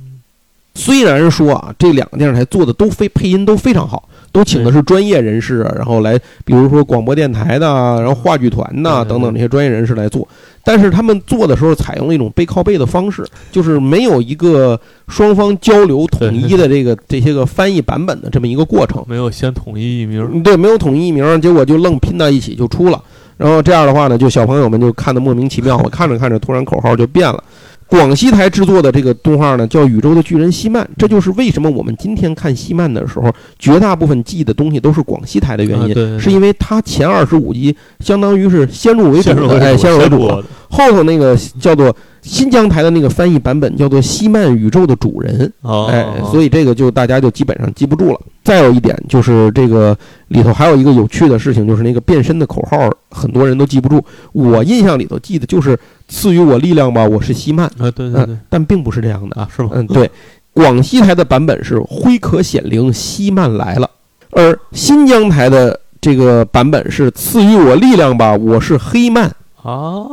[0.74, 7.66] 虽然说啊，这两个电视台做的都非配音都非常好，都请的是专业人士，然后来，比如说广播电台的，
[8.00, 10.26] 然后话剧团的等等这些专业人士来做。
[10.64, 19.04] 但是他们做的时候采用了一种背靠背的方式，就是没有一个双方交流统一的这个这些个翻译版本的这么一个过程。
[19.06, 20.28] 没有先统一译名。
[20.32, 23.00] 嗯对，没有统一译名，结果就愣拼到一起就出了。
[23.40, 27.42] 然后这样的话呢，就小朋友们就看得莫名其妙，我 看着看着，突然口号就变了。
[27.86, 40.18] 广西台制作的这个动画呢，叫《宇宙的巨人西曼》，这就是为什么我们今天看西曼的时候，绝大部分记的东西都是广西台的原因，啊对是因为它前二十五集相当于是先入为主的，先入为主，哎，先入为主。
[40.18, 48.20] 先入的后头那个叫做新疆台的那个翻译版本叫做《西曼宇宙的主人》，哦，哎，所以这个就大家就基本上记不住了。
[48.42, 49.96] 再有一点就是这个
[50.28, 54.02] 里头还有一个有趣的事情，就是那个变身的口号，很多人都记不住。
[54.32, 55.78] 我印象里头记得就是
[56.08, 59.40] “赐予我力量吧，我是西曼啊，对对对”，但并不是这样的。
[59.40, 59.70] 啊，是吗？
[59.74, 60.10] 嗯，对，
[60.52, 63.88] 广西台的版本是“灰壳显灵，西曼来了”，
[64.32, 69.30] 而新疆台的这个版本是“赐予我力量吧，我是黑曼”。
[69.62, 70.06] 啊，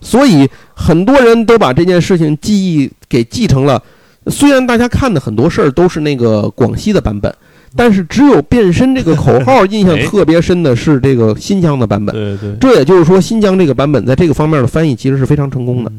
[0.00, 0.48] 所以
[0.80, 3.82] 很多人都把这件事情记忆给记成了。
[4.28, 7.32] 虽然大家看的很多事儿都是那个广西的版本，
[7.76, 12.14] 但是只有变身这个口号印象特别深的是这个新疆的版本。
[12.14, 15.92] 对对，这也就是说，新疆这个版本在这个方面的翻译其实是非常成功的。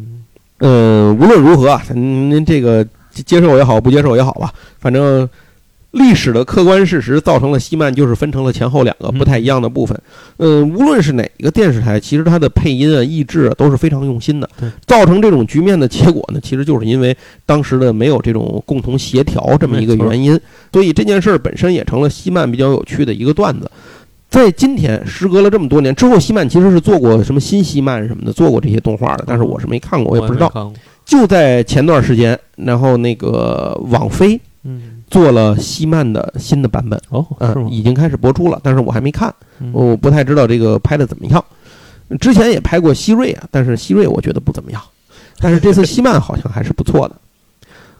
[0.60, 5.28] 呃，无论如何啊，您这个接受也好，不接受也好吧，反正
[5.92, 10.00] 历史的客观事实造成了西曼就是分成了前后两个不太一样的部分。
[10.38, 14.50] 呃，无论是哪一个电视台，其实它的配音啊、译制啊都是非常用心的。
[14.86, 20.40] 造成这种局面的结果呢，其实就是因为当时的没有这种共同协调这么一个原因，
[20.72, 23.70] 所以这件事儿本身也成了西曼比较有趣的一个段子。
[24.30, 30.72] 在今天，时隔了这么多年之后，西曼其实是做过什么新西曼什么的，做过这些动画的，但是我是没看过，我也不知道。
[31.04, 39.32] 就在前段时间，然后那个网飞，嗯，做了西曼的新的版本，哦，嗯，已经开始播出了，但是我还没看，
[39.72, 41.44] 我不太知道这个拍的怎么样。
[42.20, 44.82] 之前也拍过希瑞啊，但是希瑞我觉得不怎么样，
[45.40, 47.16] 但是这次西曼好像还是不错的。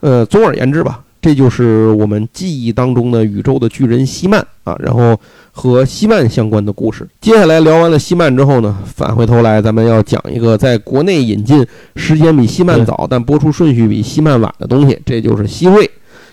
[0.00, 1.04] 呃，总而言之吧。
[1.22, 5.16] 这就是我们记忆当中的宇宙的巨人希曼啊，然后
[5.52, 7.08] 和希曼相关的故事。
[7.20, 15.88] 接下来聊完了希曼之后呢，返回头来咱们要讲一个在国内引进时间比希曼早，但播出顺序比希曼晚的东西，这就是希瑞。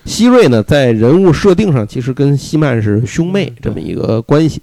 [0.06, 4.62] 希瑞呢，在人物设定上其实跟希曼是兄妹这么一个关系，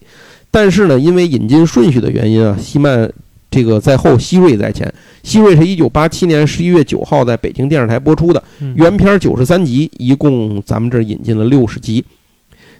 [0.50, 3.10] 但是呢，因为引进顺序的原因啊，希曼。
[3.48, 4.92] 这个在后，希瑞在前。
[5.22, 8.42] 希瑞是一九八七年十一月九号在北京电视台播出的
[8.74, 12.04] 原片九十三集，一共咱们这引进了六十集。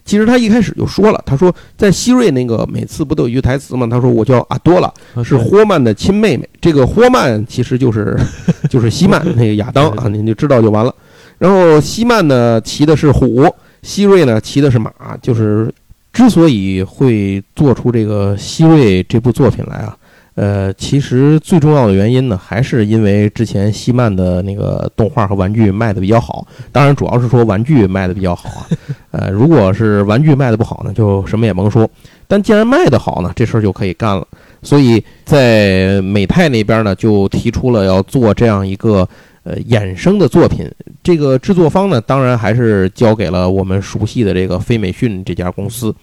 [0.05, 3.87] 其实他一开始就说了，他说在希瑞那个每次不都有一句台词吗？
[3.87, 4.93] 他说我叫阿多拉，
[5.25, 6.47] 是霍曼的亲妹妹。
[6.61, 8.15] 这个霍曼其实就是
[8.69, 10.95] 就是希曼那个亚当啊，您就知道就完了。
[11.39, 13.47] 然后西曼呢骑的是虎，
[13.83, 14.91] 西瑞呢骑的是马。
[15.23, 15.73] 就是
[16.13, 19.97] 之所以会做出这个西瑞这部作品来啊。
[20.35, 26.47] 呃，其实最重要的原因呢，还是因为之前西曼的那个动画和玩具卖的比较好。
[26.71, 28.67] 当然，主要是说玩具卖的比较好啊。
[29.13, 31.89] 呃，如果是玩具卖的不好呢，就什么也甭说。
[32.29, 34.29] 但既然卖的好呢，这事儿就可以干了。
[34.63, 39.09] 所以在美泰那边呢，就提出了要做这样一个
[39.47, 40.69] 呃衍生的作品。
[41.05, 45.95] 这个制作方呢，当然还是交给了我们熟悉的这个飞美讯这家公司。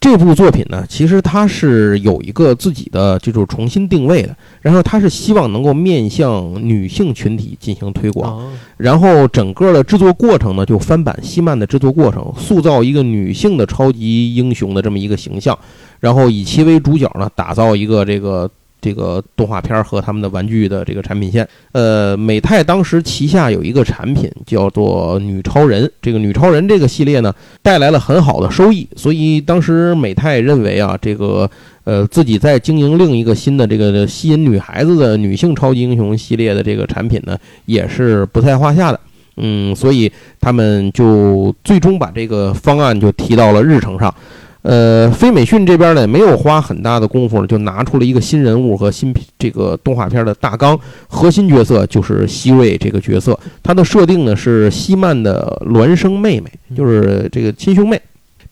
[0.00, 4.36] 这部作品呢，其实它是有一个自己的，这种重新定位的。
[4.60, 8.52] 然后它是希望能够面向女性群体进行推广。
[8.76, 15.56] 然后整个的制作过程呢，就翻版西曼的制作过程，塑造一个女性的超级英雄的这么一个形象，
[16.00, 18.48] 然后以其为主角呢，打造一个这个。
[18.82, 31.48] 这个动画片和他们的玩具的这个产品线，呃，美泰当时旗下有一个产品叫做女超人，这个女超人这个系列呢带来了很好的收益，所以当时美泰认为啊，这个
[31.84, 38.98] 呃自己在经营另一个新的这个吸引女孩子的女性超级英雄系列的这个产品呢，也是不在话下的，
[39.36, 44.12] 嗯，所以他们就最终把这个方案就提到了日程上。
[44.62, 50.78] 呃，飞美讯这边呢，没有花很大的功夫，就拿出了一个新人物和新这个动画片的大纲。
[51.08, 58.00] 核心角色就是希瑞这个角色，他的设定呢是希曼的孪生妹妹，就是这个亲兄妹。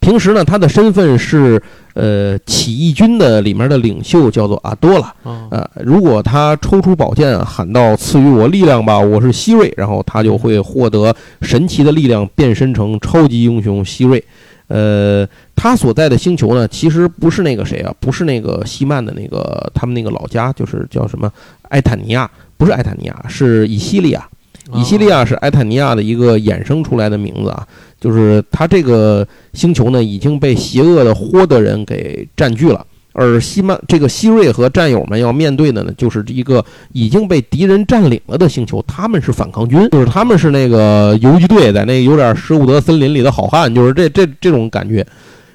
[0.00, 5.14] 平时呢，他的身份是呃起义军的里面的领袖，叫做阿多拉。
[5.50, 14.24] 呃，如果他抽出宝剑喊到：“赐予我力量吧，我是希瑞”，然后他就会获得神奇的力量，变身成超级英雄希瑞。
[14.70, 21.28] 呃，他所在的星球呢，其实不是那个谁啊，不是那个西曼的那个他们那个老家，就是叫什么
[21.70, 24.24] 埃坦尼亚，不是埃坦尼亚，是以西利亚。
[24.72, 27.66] 以西利亚是埃坦尼亚的一个衍生出来的名字啊，
[28.00, 32.86] 就是他这个星球呢已经被邪恶的霍德人给占据了。
[33.12, 38.82] 而西曼这个希瑞和战友们要面对的呢，就是一个已经被敌人占领了的星球。
[38.86, 45.04] 他们是反抗军，就是他们是那个游击队，在那有点舍伍德森林里的好汉，就是这这这种感觉。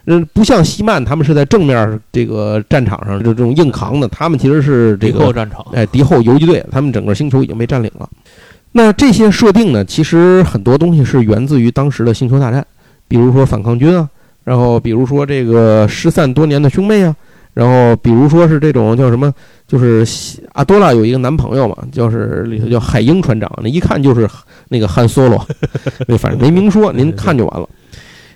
[0.08, 4.08] 嗯，不像西曼，他们是在正面这个战场上就这种硬扛的。
[4.10, 6.64] 他们其实是这个敌后战场，哎，敌后游击队。
[6.70, 8.08] 他们整个星球已经被占领了。
[8.74, 12.64] 那这些设定呢，其实很多东西是源自于当时的星球大战，
[13.08, 14.08] 比如说反抗军啊，
[14.44, 17.16] 然后比如说这个失散多年的兄妹啊。
[17.56, 19.34] 然后，比如说是这种叫什么，
[19.68, 20.06] 就是
[20.54, 24.30] 阿多拉有一个男朋友嘛，就是里头叫海鹰船长，那一看就是
[24.70, 25.42] 那个汉 Solo，
[26.08, 27.68] 那反正没明说，您看就完了。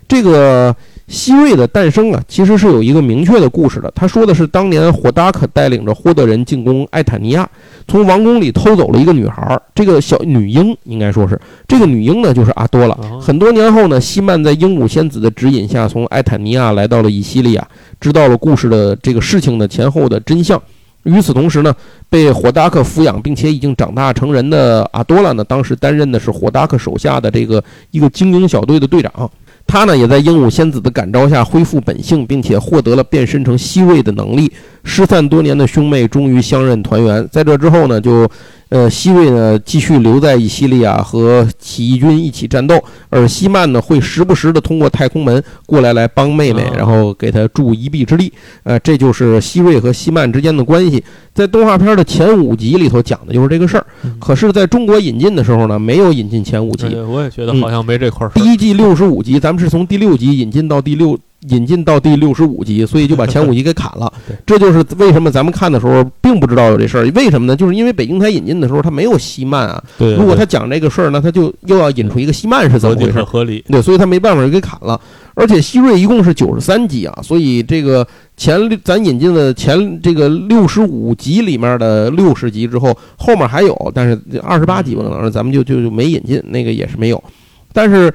[0.08, 0.76] 这个。
[1.10, 3.92] 希瑞的诞生啊，其实是有一个明确的故事的。
[3.96, 7.50] 他说的是，当年火达克带领着霍德人进攻艾坦尼亚，
[7.88, 11.38] 从王宫里偷走了一个女孩，这个小女婴应该说是
[11.68, 12.96] 这个女婴呢，就是阿多拉。
[13.20, 17.68] 很多年后呢，西曼在鹦鹉仙子的指引下，从艾坦尼亚来到了以西利亚，
[18.00, 20.62] 知道了故事的这个事情的前后的真相。
[21.04, 21.74] 与此同时呢，
[22.08, 29.32] 被火达克抚养并且已经长大成人的阿多拉呢，当时担任的是火达克手下的这个一个精英小队的队长。
[29.70, 34.52] 他呢也在鹦鹉仙子的感召下恢复本性，并且获得了变身成希瑞的能力。
[34.90, 37.26] 失散多年的兄妹终于相认团圆。
[37.32, 38.30] 在这之后呢，就。
[38.70, 42.80] 呃，希瑞呢继续留在以西利亚和起义军一起战斗，
[43.10, 48.32] 而希曼呢会时不时的通过太空门过来来帮妹妹，然后给她助一臂之力。
[48.62, 51.04] 呃，这就是希瑞和希曼之间的关系。
[51.34, 53.84] 在动画片的前五集里头讲的就是这个事儿。
[54.20, 56.96] 可是，在中国引进的时候呢，没有引进前五集。
[56.96, 58.30] 我也觉得好像没这块儿。
[58.36, 61.18] 第一季六十五集，咱们是从第六集引进到第六。
[61.48, 64.12] 引进到第六十五集，所以就把前五集给砍了。
[64.46, 67.10] 这就是为什么咱们看的时候并不知道有这事儿。
[67.16, 67.56] 为什么呢？
[67.56, 69.82] 就是因为北京台引进的时候，它没有西曼啊。
[69.98, 73.24] 如果他讲这个事儿呢，他就又要引出一个西曼是怎么回事？
[73.24, 73.64] 合理。
[73.70, 75.00] 对，所以他没办法就给砍了。
[75.34, 87.24] 而且希瑞一共是九十三集啊，所以这个前咱引进的前这个六十五集里面的六十集之后，后面还有，但是二十八集可能咱们就就就没引进，那个也是没有。
[87.72, 88.14] 但是。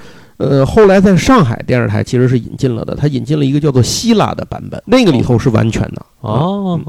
[0.48, 6.80] 呃，后来在上海电视台其实是引进了的，它引进了一个叫做希腊的版本，那个里头是完全的哦。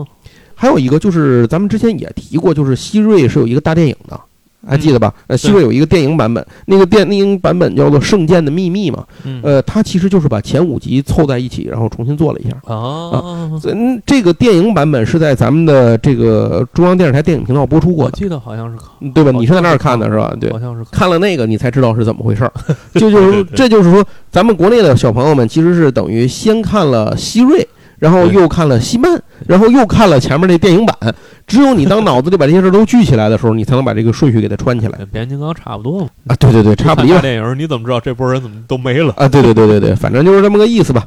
[0.53, 4.19] 还有一个就是咱们之前也提过，就是希瑞是有一个大电影的。
[4.67, 5.13] 还记得吧？
[5.27, 9.03] 呃，希瑞有一个电影版本，那个电影版本叫做《圣剑的秘密》嘛。
[9.43, 12.55] 呃，它其实就是把前五集凑在一起，然后重新做了一下。
[12.73, 13.21] 啊，
[13.65, 18.05] 嗯，这个电影版本是在咱们的这个中央电视台电影频道播出过。
[18.05, 18.77] 我记得好像是，
[19.13, 19.31] 对吧？
[19.31, 20.33] 你是在那儿看的是吧？
[20.39, 22.51] 对，好像是看了那个，你才知道是怎么回事儿。
[22.95, 27.67] 就就是这就是说，咱们国内的小朋友们其实是等于先看了希瑞。
[27.97, 29.09] 然后又看了西曼，
[29.47, 31.15] 然后又看了前面那电影版。
[31.47, 34.99] 只有你当脑子里把这些事都聚起来的时候，你才能把这个顺序给它串起来。
[35.11, 36.09] 变形金刚差不多嘛？
[36.27, 37.19] 啊，对对对，差不多。
[37.21, 39.13] 电影你怎么知道这波人怎么都没了？
[39.17, 41.05] 啊，对对对对对，反正就是这么个意思吧。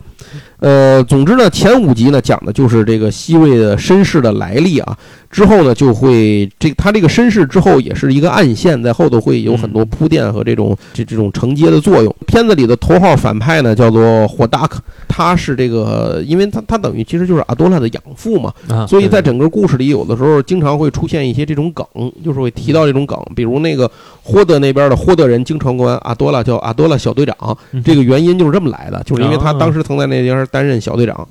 [0.61, 4.97] 呃，总之呢，前五集呢讲的就是这个西瑞的身世的来历啊。
[5.31, 12.15] 之后呢，就会这他这个身世之后也是一个暗线，在后头会有很多铺垫和这种这这种承接的作用。
[12.27, 18.53] 片子里的头号反派呢叫做霍达克，他是这个，因为他他等于其实就是阿多拉的养父嘛，
[18.89, 21.87] 所以在整个故事里，有的时候经常会出现一些这种梗，
[22.25, 23.91] 就是会提到这种梗，比如那个
[24.23, 31.27] 霍德那边的霍德人经常管阿多拉叫阿多拉小队长，这个原因就是这么来的，就是因为他当时曾在那边担任小队长。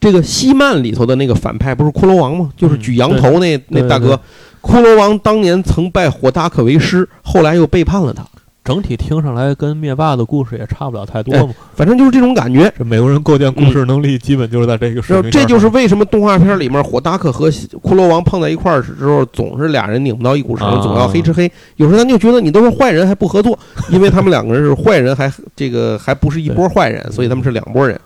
[0.00, 2.50] 这个西曼里头的那个反派不是骷髅王吗？
[2.56, 4.18] 就是举羊头那那大哥。
[4.60, 8.24] 骷髅王当年曾拜火达克为师，后来又背叛了他。
[8.68, 11.54] 整体听上来跟灭霸的故事也差不了太多嘛。
[11.74, 12.70] 反正就是这种感觉。
[12.76, 15.30] 这美国人构建故事能力基本就是在这个水平。
[15.30, 21.50] 这就是为什么动画片里面火达克和骷髅王碰在一块儿之后，总是俩人拧不到一股绳，总要黑吃黑。
[21.76, 23.58] 有时候咱就觉得你都是坏人还不合作，
[23.88, 27.98] 因为他们两个人是坏人，还这个还不是一波坏人，所以他们是两拨人。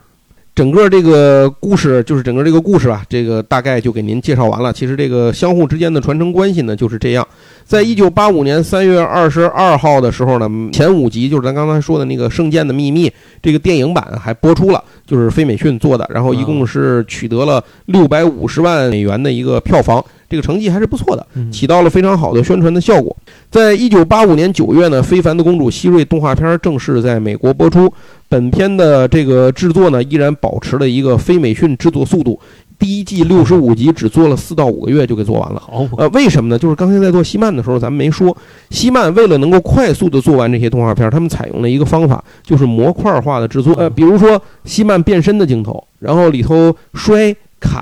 [0.55, 4.71] 整个这个故事就是整个这个故事啊，这个大概就给您介绍完了。
[4.71, 7.27] 其实这个相互之间的传承关系呢，就是这样。
[7.65, 13.09] 在一九八五年三月二十二号的时候呢，前五集就是咱刚才说的那个《圣剑的秘密》
[13.41, 20.03] 这个电影版还播出了，就是飞美逊做的，然后一共是取得了六百五十万美元的一个票房。
[20.33, 23.15] 这个成绩还是不错的，起到了非常好的宣传的效果。
[23.51, 27.93] 在一九八五年九月呢，《非凡的公主希瑞》动画片正式在美国播出。
[28.27, 32.39] 本片的这个制作呢，依然保持了一个非美训制作速度。
[32.79, 35.61] 第一季六十五集只做了四到五个月就给做完了。
[35.97, 36.57] 呃，为什么呢？
[36.57, 38.35] 就是刚才在做西曼的时候，咱们没说，
[38.71, 43.75] 西曼为了能够快速的做完这些动画片，他们采用了一个方法，就是模块化的制作。
[43.75, 47.35] 呃，比如说西曼变身的镜头，然后里头摔。
[47.63, 47.81] 砍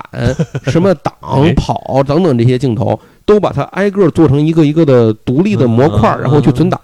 [0.64, 1.12] 什么挡
[1.56, 6.80] 跑等等这些镜头，都把它挨个做成一个一个的独立的模块，然后去存档。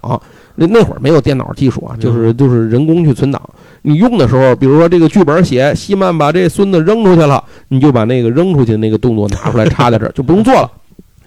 [0.56, 3.40] 那那会儿没有电脑技术啊，就是就是人工去存档。
[3.82, 10.68] 你用的时候，比如说这个剧本写西曼把这孙子扔出去了，你就把那个扔出去的那个动作拿出来插在这儿，就不用做了。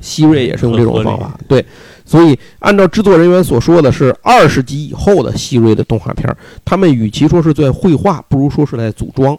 [0.02, 1.66] 希瑞也是用这种方法， 对。
[2.12, 6.28] 所以，按照制作人员所说的是二十集以后的希瑞的动画片，
[6.66, 9.34] 他们与其说是在绘画，不如说是在组装，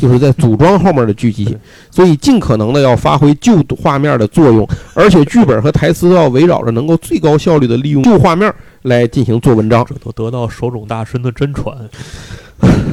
[0.00, 1.58] 就是在组装后面的剧集。
[1.90, 4.64] 所以，尽可能的要发挥旧画面的作用，
[4.94, 9.84] 而且剧本和台词都要围绕着能够最高效率的利用旧画面来进行做文章。
[9.88, 11.76] 这都得到手冢大神的真传。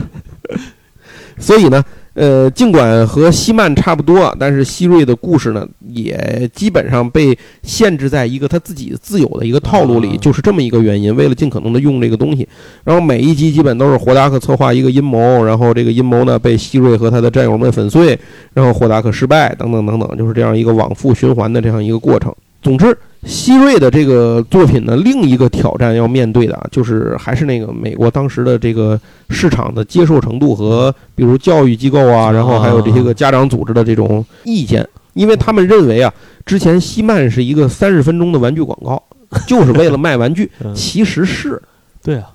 [1.38, 1.86] 所以呢。
[2.14, 11.16] 呃，尽管和西曼差不多，但是希瑞的故事呢，也基本上被限制在一个他自己自有的一个套路里，就是这么一个原因。
[11.16, 12.48] 为了尽可能的用这个东西，
[12.84, 18.20] 然后每一集基本都是霍达克策划一个阴谋，然后这个阴谋呢被希瑞和他的战友们粉碎，
[18.54, 22.34] 然后霍达克失败，等等等等，就是这样一个往复循环的这样一个过程。
[22.70, 22.96] 总之。
[23.26, 28.98] 希瑞的这个作品呢，另一个挑战要面对的啊，就是还是那个美国当时的这个
[29.30, 36.14] 市场的接受程度和，比如教育机构啊，然后还有这些个家长组织的这种意见，因为他们认为啊，
[36.46, 39.04] 之前希曼是一个 三十分钟的玩具广告，
[39.46, 41.62] 就是为了卖玩具， 其实是，
[42.02, 42.30] 对啊，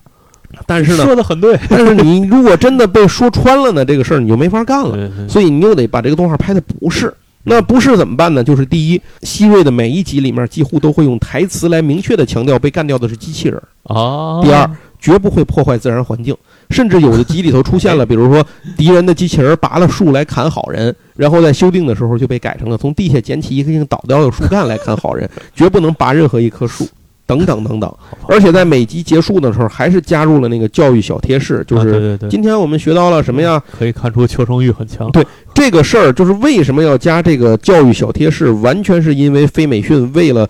[0.67, 5.11] 但是呢，说的很对， 但是你如果真的被说穿了呢，这个事儿你就没法干了。
[5.31, 7.11] 所以你又得把这个动画拍的不是。
[7.45, 8.43] 那不是怎么办呢？
[8.43, 13.63] 就是第一，希瑞的每一集里面几乎都会用台词来明确的强调被干掉的是机器人。
[13.85, 14.41] 啊。
[14.43, 14.69] 第二，
[14.99, 16.35] 绝不会破坏自然环境，
[16.71, 18.45] 甚至有的集里头出现了，比如说
[18.77, 26.89] 敌人的机器人拔了树来砍好人，然后在修订的时候就被改成了从地下捡起一根倒掉的树干来砍好人，绝不能拔任何一棵树。
[27.27, 27.95] 等等等等，
[28.29, 33.63] 而且在每集结束的时候，还是加入了那个教育小贴士，就是今天我们学到了什么呀？
[33.79, 35.11] 可以看出求生欲很强。
[35.11, 40.47] 对这个事儿，就是为什么要加这个教育小贴士，完全是因为非美讯为了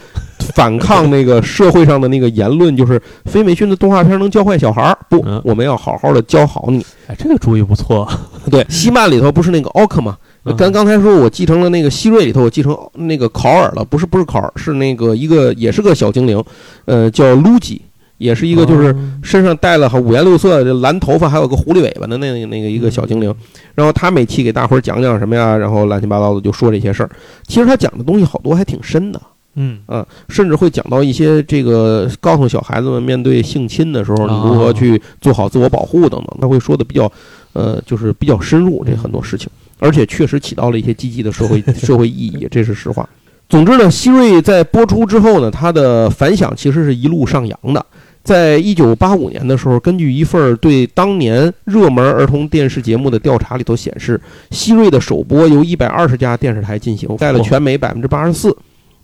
[0.55, 6.85] 反抗那个社会上的那个言论，就是非美讯的动画片能教坏小孩儿，不嗯，我们要好好的教好你。
[7.07, 8.09] 哎，这个主意不错。
[8.51, 10.17] 对，西曼里头不是那个奥克吗？
[10.45, 10.57] 嗯。
[10.57, 16.43] 刚刚才说我继承了那个希瑞里头，我继承那个考尔了，不是不是考尔，是那个一个也是个小精灵，
[16.85, 17.81] 呃，叫卢吉，
[18.19, 23.35] 也是一个就是哦身上带了五颜六色的蓝头发，还有个狐狸尾巴的那个那个一个小精灵。
[23.75, 27.11] 然后他每期给大伙儿讲讲什么呀，然后乱七八糟的就说这些事儿。
[27.47, 29.21] 其实他讲的东西好多还挺深的
[29.55, 29.81] 嗯。
[29.87, 37.11] 啊，甚至会讲到一些这个告诉小孩子们面对性侵的时候，你如何哦去做好自我保护等等，他会说的比较
[37.53, 39.49] 呃，就是比较深入这很多事情，
[39.79, 43.09] 而且确实起到了一些积极的社会 社会意义，这是实话。
[43.49, 47.85] 总之呢，希瑞在播出之后呢，它的反响其实是一路上扬的。
[48.23, 54.19] 在一九八五年的时候，根据一份对当年热门儿童电视节目的调查里头显示，
[54.51, 58.57] 希瑞的首播由一百二十家电视台进行，在了全美百分之八十四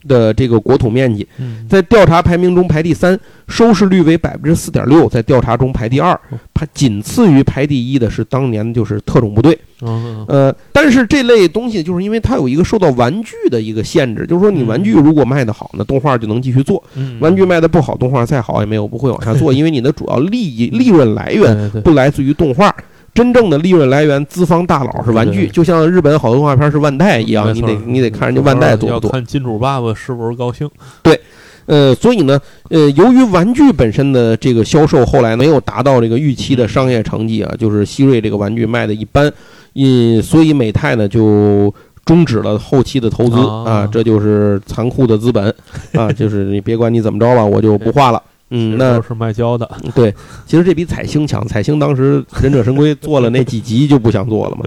[0.08, 6.18] 的这个国土面积，嗯，在调查排名中排第三，收视率为百分之四点六，在调查中排第二，
[6.54, 9.58] 排仅次于排第一的是当年就是特种部队。
[9.82, 22.74] 嗯呃，但是这类东西就是因为它有一个受到玩具的一个限制，就是说你玩具如果卖得好那，动画就能继续做；嗯，玩具卖得不好，动画再好也没有不会往下做， 因为你的主要利益利润来源不来自于动画。
[23.12, 29.10] 真正的利润来源，资方大佬是玩具，就像日本好多动画片是万代一样，你得你得看人家万代做要不做。
[29.10, 30.68] 看金主爸爸是不是高兴。
[31.02, 31.20] 对
[31.66, 39.32] 呃，所以呢，呃，由于玩具本身的这个销售后来没有达到这个预期的商业成绩啊，就是希瑞这个玩具卖的一般，
[39.74, 41.72] 嗯，所以美泰呢就
[42.04, 45.54] 终止了后期的投资啊啊，这就是残酷的资本
[45.92, 48.20] 啊，就是你别管你怎么着吧，我就不画了。
[48.50, 49.70] 嗯，那都是卖胶的。
[49.94, 50.14] 对，
[50.46, 54.64] 其实这比彩星强，彩星当时忍者神龟 做了那几集就不想做了嘛。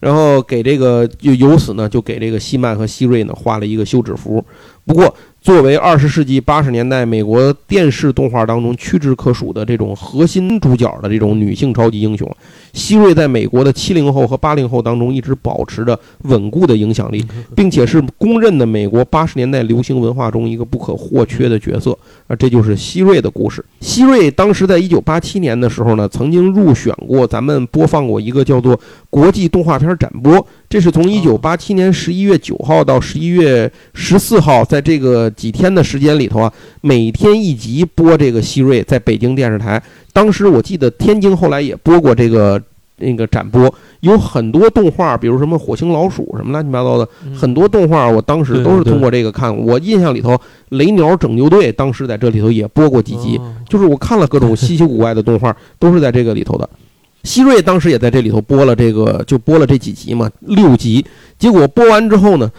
[0.00, 4.44] 然后给这个就由此呢，就给这个希曼和希瑞呢画了一个休止符。
[4.86, 12.30] 不过，作为二十世纪八十年代美国电视动画当中屈指可数的这种核心主角的这种女性超级英雄，
[12.78, 17.22] 希瑞在美国的七零后和八零后当中一直保持着稳固的影响力，
[17.56, 21.90] 并且是公认的美国八十年代流行文化中一个不可或缺的角色。
[22.28, 23.64] 啊，这就是希瑞的故事。
[23.80, 28.78] 希瑞当时在一九八七年的时候呢，曾经入选过咱们播放过一个叫做
[29.10, 39.82] 国际动画片展播，这是从一九八七年十一月九号到十一月十四号，在这个几天的时间里头啊，每天一集播这个希瑞，在北京电视台。
[40.12, 42.60] 当时我记得天津后来也播过这个
[42.98, 49.56] 那个展播，有很多动画，比如什么火星老鼠什么乱七八糟的，很多动画我当时都是通过这个看。
[49.56, 50.34] 我印象里头，
[50.70, 56.68] 《雷鸟拯救队》当时在这里头也播过几集，哦就是我看了各种稀奇古怪的动画，都是在这个里头的。
[57.24, 61.04] 希瑞当时也在这里头播了这个，就播了这几集嘛，六集。
[61.38, 62.50] 结果播完之后呢，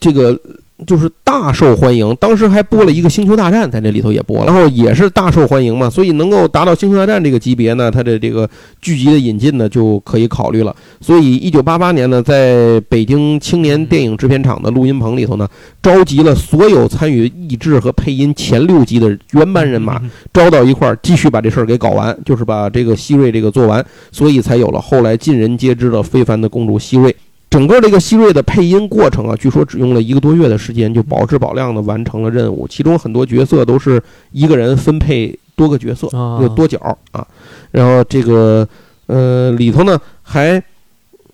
[0.00, 0.38] 这个
[0.86, 2.14] 就是大受欢迎。
[2.16, 5.88] 当时还播了一个《星球大战》，在这里头也播了，然后也是大受欢迎嘛。
[5.88, 8.48] 所以能够达到《星球大战》这个级别呢，它的这个
[8.82, 10.74] 剧集的引进呢就可以考虑了。
[11.00, 15.48] 所以，一九八八年呢，在北京青年电影制片厂的录音棚里头呢，
[15.80, 20.00] 召集了所有参与译制和配音前六集的原班人马，
[20.32, 27.14] 招到一块儿，继续把这事儿给搞完，就是把这个希瑞这个做完，所以才有了后来尽人皆知的非凡的公主希瑞。
[27.48, 32.66] 整个这个希瑞的配音过程啊，据说只用了一个多月的时间，就保质保量的完成了任务。
[32.68, 36.78] 其中很多角色都是一个人分配多个角色，啊有多角
[37.12, 37.26] 啊。
[37.70, 38.66] 然后这个
[39.06, 40.62] 呃里头呢还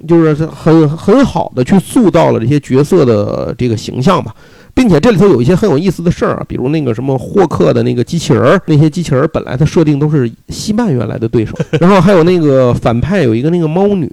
[0.06, 4.34] 就是很很好的去塑造了这些角色的这个形象吧。
[4.74, 14.10] 并且这里头有一些很有意思的事儿啊，比如那个什么霍克的那个机器人儿，那些机器人儿本来它设定都是西曼原来的对手， 然后还有那个反派有一个那个猫女，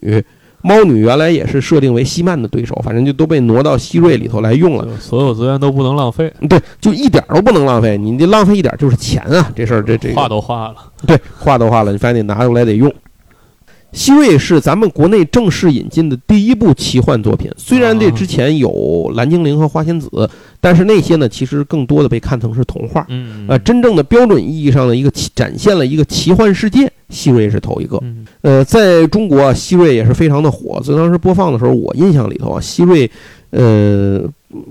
[0.61, 4.87] 猫女原来也是设定为西曼的对手，反正就都被挪到希瑞里头来用了。
[4.99, 10.75] 所有资源都不能浪费，对，就一点都不能浪费，你这浪费一点就是钱啊，这事儿这这个画都话了。
[11.07, 12.93] 对，话都话了，你反正得拿出来得用。
[13.91, 20.29] 希瑞是咱们国内正式引进的第一部奇幻作品，虽然这之前有蓝精灵和花仙子，
[20.61, 23.05] 但是那些呢，其实更多的被看成是童话。
[23.09, 27.97] 嗯呃，真正的标准意义上的一个展现了一个奇幻世界，希瑞是头一个。
[28.03, 30.81] 嗯呃，在中国啊，希瑞也是非常的火。
[30.83, 33.09] 所以当时播放的时候，我印象里头啊，希瑞，
[33.49, 34.21] 呃，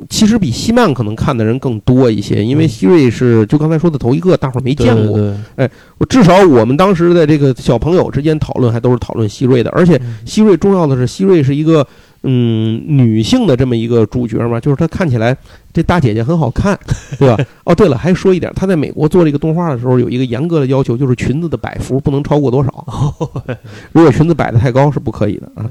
[0.08, 5.16] 其实比希曼可能看的人更多一些，因为嗯希瑞是就刚才说的头一个，大伙儿没见过。
[5.18, 11.86] 对对我至少我们当时的这个小朋友之间讨论，还都是讨论希瑞的，而且嗯希瑞重要的是，希瑞是一个
[12.24, 15.36] 嗯女性的这么一个主角嘛，就是她看起来
[15.72, 16.76] 这大姐姐很好看，
[17.16, 17.38] 对吧？
[17.62, 23.14] 哦，对了，还说一点，她在美国做这个动画的时候有一个严格的要求，就是裙子的摆幅不能超过多少，
[23.92, 25.70] 如果裙子摆的太高是不可以的啊。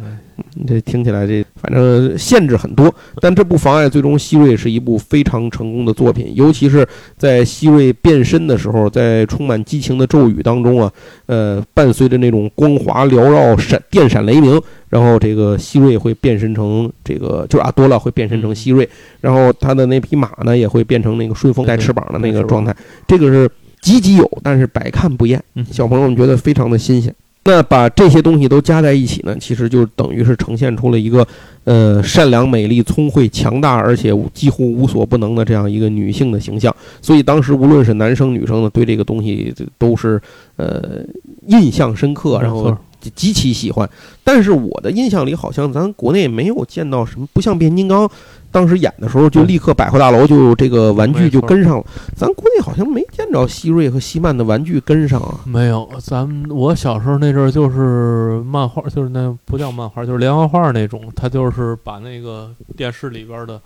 [0.65, 6.87] 这听起来这反正限制很多，但这不妨碍最终希瑞是一部非常成功的作品，尤其是
[7.17, 10.91] 在希瑞变身的时候，在充满激情的咒语当中啊，
[11.25, 18.87] 呃，伴随着那种光华缭绕、闪电闪雷鸣，然后这个希瑞会变身成这个，就是阿多拉会变身成希瑞，
[19.21, 22.75] 然后他的那匹马呢也会变成那个顺风带翅膀的那个状态，
[23.07, 23.49] 这个是
[23.81, 25.65] 集集有，但是百看不厌，嗯。
[25.71, 27.13] 小朋友们觉得非常的新鲜。
[27.47, 31.25] 那把这些东西都加在一起呢，其实就等于是呈现出了一个，
[31.63, 36.75] 呃，善良、美丽、聪慧、强大，而且几乎无所不能的这样一个女性的形象。
[37.01, 40.21] 所以当时无论是男生女生呢，对这个东西都是
[40.57, 40.99] 呃
[41.47, 42.77] 印象深刻，然后
[43.15, 43.89] 极其喜欢。
[44.25, 48.09] 但是我的印象里，好像咱国内没有见到什么，不像变形金刚
[48.51, 51.85] 当时演的时候，就立刻百货大楼就这个玩具就跟上了。
[52.15, 55.39] 咱国内好像没见着希瑞和希曼的玩具跟上啊。
[55.45, 63.59] 没有，咱们我小时候那阵儿就是漫画，就是那不叫漫画，就是连环画那种，他就是把那个电视里边的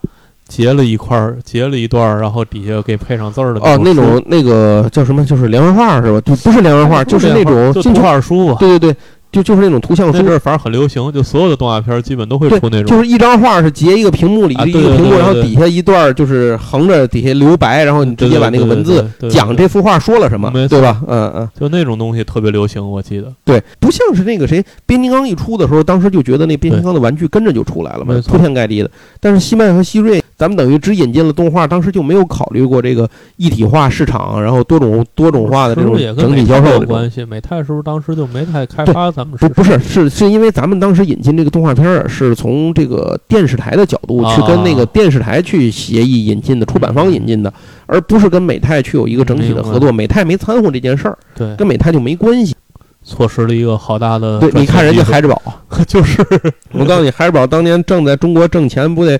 [0.47, 5.23] 截了一块儿，截了一段儿，然后底下给配上字儿的哦，那种那个叫什么？
[5.23, 6.19] 就是连环画是吧？
[6.21, 8.57] 就不是连环画，就是那种进去，画书吧。
[8.59, 8.97] 对对对，
[9.32, 12.86] 就就是那种图像书那阵，儿反正很流行，就所有的动画片基本都会出那，种。
[12.86, 21.01] 就是一张画是截一个屏幕里啊一个屏幕，然后底下一段就是横着底下留白，然后你直接把那个文字讲这幅画说了什么对吧？
[21.07, 23.34] 嗯嗯，就那种东西特别流行，我记得。
[23.45, 28.91] 对，不像是那个谁，变形金刚一出的时候，当时就觉得那变形金刚的玩具跟着就出来了嘛铺天盖地的。
[29.19, 37.23] 但是西曼和希瑞，咱们等于只引进了动画，当时就没有考虑过这个一体化市场，然后多种多种化的这种整体销售的关系？
[37.23, 39.47] 美泰是不是当时就没太开发咱们不？
[39.49, 47.53] 不是是是因为咱们当时引进这个动画片儿是从这个电视台的角度去跟那个啊电视台去协议引进的，出版方引进的，
[47.85, 49.91] 而不是跟美泰去有一个整体的合作。
[49.91, 52.55] 美泰没掺和这件事儿，对，跟美泰就没关系。
[53.03, 55.39] 错失了一个好大的对，你看人家孩之宝，
[55.87, 56.25] 就是
[56.71, 59.19] 我告诉你，孩之宝当年正在中国挣钱，不得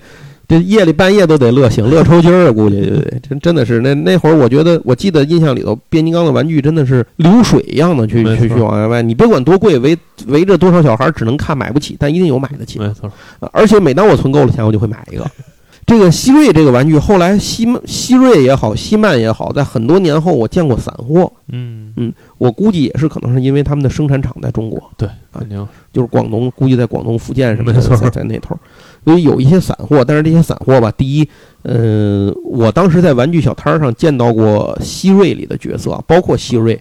[0.52, 2.52] 这夜里半夜都得乐醒， 乐抽筋儿啊！
[2.52, 9.00] 估计对对，真真的是那那会儿，我觉得我记得印象里头，变形金刚的玩具真的是流水一样的去去去往外卖。
[9.02, 9.96] 你别管多贵，围
[10.26, 12.78] 围着多少小孩儿只能看买不起，但一定有买得起。
[12.78, 15.24] 没错，呃而且每当我存够了钱，我就会买一个。
[15.84, 28.58] 这个希瑞这个玩具，后来希曼希瑞也好，希曼也好，在很多年后我见过散货，嗯嗯我估计也是可能是因为他们的生产厂在中国，对，肯定就是广东，估计在广东、福建什么的，在在那头儿，
[29.04, 31.28] 所以有一些散货，但是这些散货吧，第一，
[31.62, 36.80] 呃，我当时在玩具小摊儿上见到过希瑞里的角色，包括希瑞，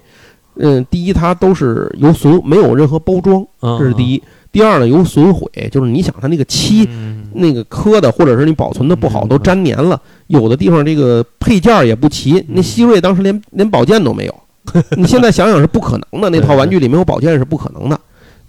[0.55, 4.21] 嗯，第一它都是有损，没有任何包装，这是第一。
[4.51, 6.87] 第二呢，有损毁，就是你想它那个漆。
[6.91, 9.97] 嗯那个磕的，或者是你保存的不好，嗯都粘黏了。
[10.27, 14.35] 有的地方这个配件也不齐，那希瑞当时连连宝剑都没有。
[14.97, 17.97] 你现在想想是不可能的，那套玩具里没有宝剑是不可能的，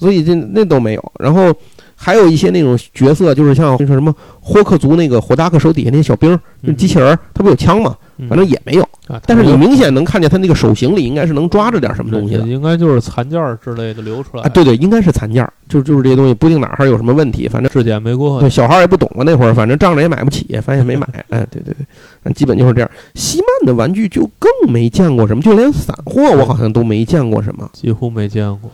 [0.01, 1.12] 所以这那都没有。
[1.20, 1.55] 然后
[2.03, 6.36] 还有一些那种角色，就是像就是什么霍克族那个火达克手底下那些小兵
[6.76, 7.94] 机器人，他不有枪吗？
[8.18, 8.82] 嗯反正也没有。
[9.09, 12.46] 啊但是你明显能看见他那个手型里应该是能抓着点什么东西的。
[12.46, 21.07] 应该就是残件之类的流出来啊，对对，应该是残件，就就是这些东西，不定哪儿还有什么问题，反正质检没过对，，小孩儿也不懂啊，那会儿反正仗着也买不起，反正也没买。
[21.30, 21.74] 哎，对对
[22.22, 22.88] 对，基本就是这样。
[23.14, 27.68] 西曼的玩具就更没见过什么，就连散货我好像都没见过什么。
[27.72, 28.70] 几乎没见过。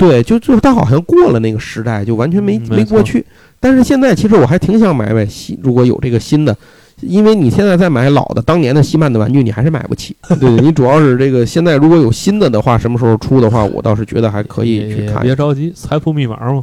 [0.00, 3.24] 对，就就是他好像过了那个时代，就完全没嗯没没过去。
[3.60, 6.56] 但是现在其实我还挺想买买新，如果有这个新的。
[7.02, 10.14] 因为你现在再买老的当年的希曼的玩具，你还是买不起。
[10.28, 15.22] 对对，你主要是这个现在如果有新的的话，什么时候出的话，我倒是觉得还可以去看。
[15.22, 16.62] 别着急，财富密码嘛，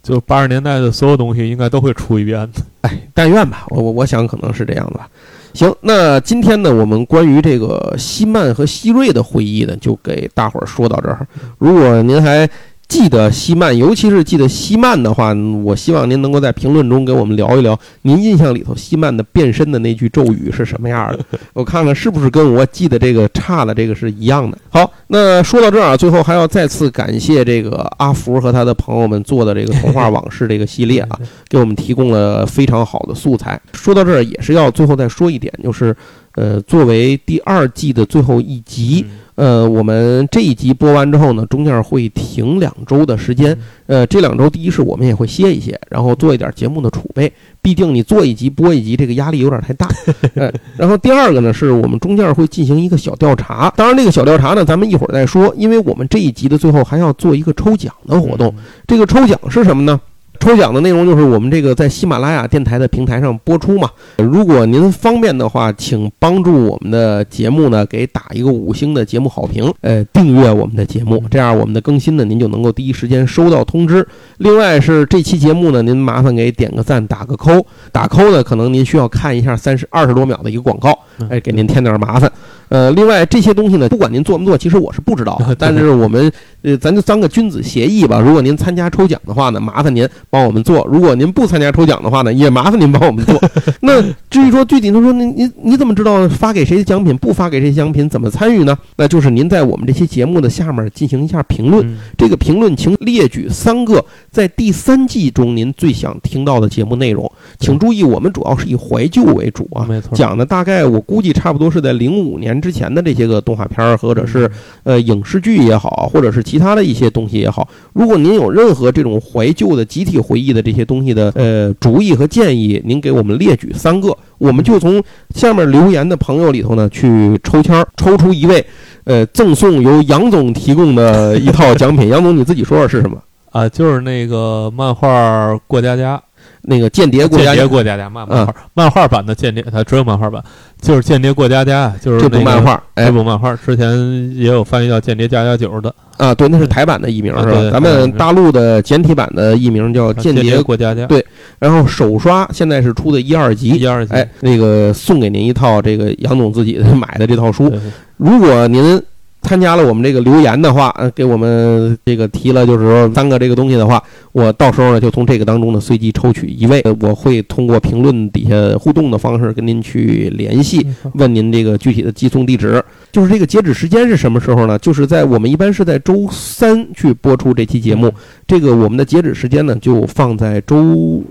[0.00, 2.62] 就八十年代的所有东西应该都会出一遍的。
[2.82, 5.08] 哎，但愿吧，我我我想可能是这样的吧。
[5.52, 11.26] 行，那今天呢，我们关于这个希曼和希瑞的回忆呢，就给大伙儿说到这儿。
[11.58, 12.48] 如果您还
[12.92, 15.32] 记得西曼，尤其是记得西曼的话，
[15.64, 21.24] 我希望您能够在评论中给我们聊一聊，您印象里头西曼的变身的那句咒语是什么样的？
[21.54, 24.58] 我看看是不是跟我记得这个差的这个是一样的。
[24.68, 31.18] 好，那说到这儿啊，最后还要再次感谢这个阿福和他的朋友们做的这个童话往事这个系列啊，
[31.48, 33.58] 给我们提供了非常好的素材。
[33.72, 35.96] 说到这儿，也是要最后再说一点，就是，
[36.34, 39.06] 呃，作为第二季的最后一集。
[39.34, 43.56] 呃，我们这一集播完之后呢，中间会停两周的时间。
[43.86, 47.32] 呃，这两周第一是我们也会歇一歇，然后做一点节目的储备。
[47.62, 49.88] 毕竟你做一集播一集，这个压力有点太大。
[50.34, 53.72] 呃，然后第二个呢，是我们中间会进行一个小调查。
[53.76, 58.54] 当然，这个小调查呢，咱们一会儿再说，因为我们这一集的最后还要做一个抽奖的活动。
[58.86, 60.00] 这个抽奖是什么呢？
[60.42, 63.88] 抽奖的内容就是我们这个在喜马拉雅电台的平台上播出嘛。
[64.18, 74.04] 如果您方便的话，请帮助我们的节目呢给打一个五星的节目好评，呃，订阅我们的节目，这样我们的更新呢您就能够第一时间收到通知。
[74.38, 77.64] 另外是这期节目呢，您麻烦给点个赞，打个扣。
[77.92, 80.98] 打扣呢，可能您需要看一下三十二十多秒的一个广告，
[81.30, 82.28] 哎，给您添点麻烦。
[82.72, 85.38] 呃，另外这些东西呢，不管您做没做，其实我是不知道。
[85.58, 88.18] 但是我们呃，咱就当个君子协议吧。
[88.18, 93.38] 如果您参加抽奖的话呢，麻烦您帮我们做；如果您不参加抽奖的话呢，也麻烦您帮我们做。
[93.82, 94.00] 那
[94.30, 98.74] 至于说具体他说，您您你怎么知道发给谁的奖品，不发给谁奖品，怎么参与呢？
[98.96, 101.86] 那就是您在我们这期节目的下面进行一下评论。
[101.86, 107.30] 嗯这个评论请列举三个在第三季中您最想听到的节目内容。
[107.58, 109.84] 请注意，我们主要是以怀旧为主啊。
[109.86, 114.48] 没错，讲的大概我估计差不多是在零五年之前的这些个动画片儿，或者是
[114.84, 117.68] 呃影视剧也好，或者是其他的一些东西也好。
[117.92, 125.02] 如果您有任何这种怀旧的集体回忆的这些东西的呃主意和建议，您给我们列举三个，我们就从
[125.34, 128.64] 下面留言的朋友里头呢去抽签儿，抽出一位，
[129.04, 132.08] 呃，赠送由杨总提供的一套奖品。
[132.08, 133.20] 杨总你自己说说是什么？
[133.50, 136.22] 啊，就是那个漫画过家家，
[136.62, 140.42] 那个间谍过家家间谍过家家漫漫画，漫画版的间谍，它只有漫画版，
[140.80, 143.06] 就是间谍过家家，就是这部漫画，哎。
[143.06, 147.58] 这部漫画之前也有翻译叫《间谍加加九》的，啊，对，那是台版的译名是吧？
[147.58, 151.24] 啊咱们大陆的简体版的译名叫《间谍过家家，对
[151.58, 157.72] 然后首刷现在是出的一二集，一二集，哎，那个送给您一套这个杨总自己买的这套书。
[158.16, 159.02] 如果您
[159.42, 172.82] 参加了我们这个留言的话，呃，给我们这个提了就是说三个这个东西的话，我到时候呢就从这个当中呢随机抽取一位，呃我会通过评论底下互动的方式跟您去联系，问您这个具体的寄送地址。
[173.10, 174.78] 就是这个截止时间是什么时候呢？
[174.78, 178.12] 就是在我们一般是在周三去播出这期节目，
[178.46, 181.22] 这个我们的截止时间呢就放在周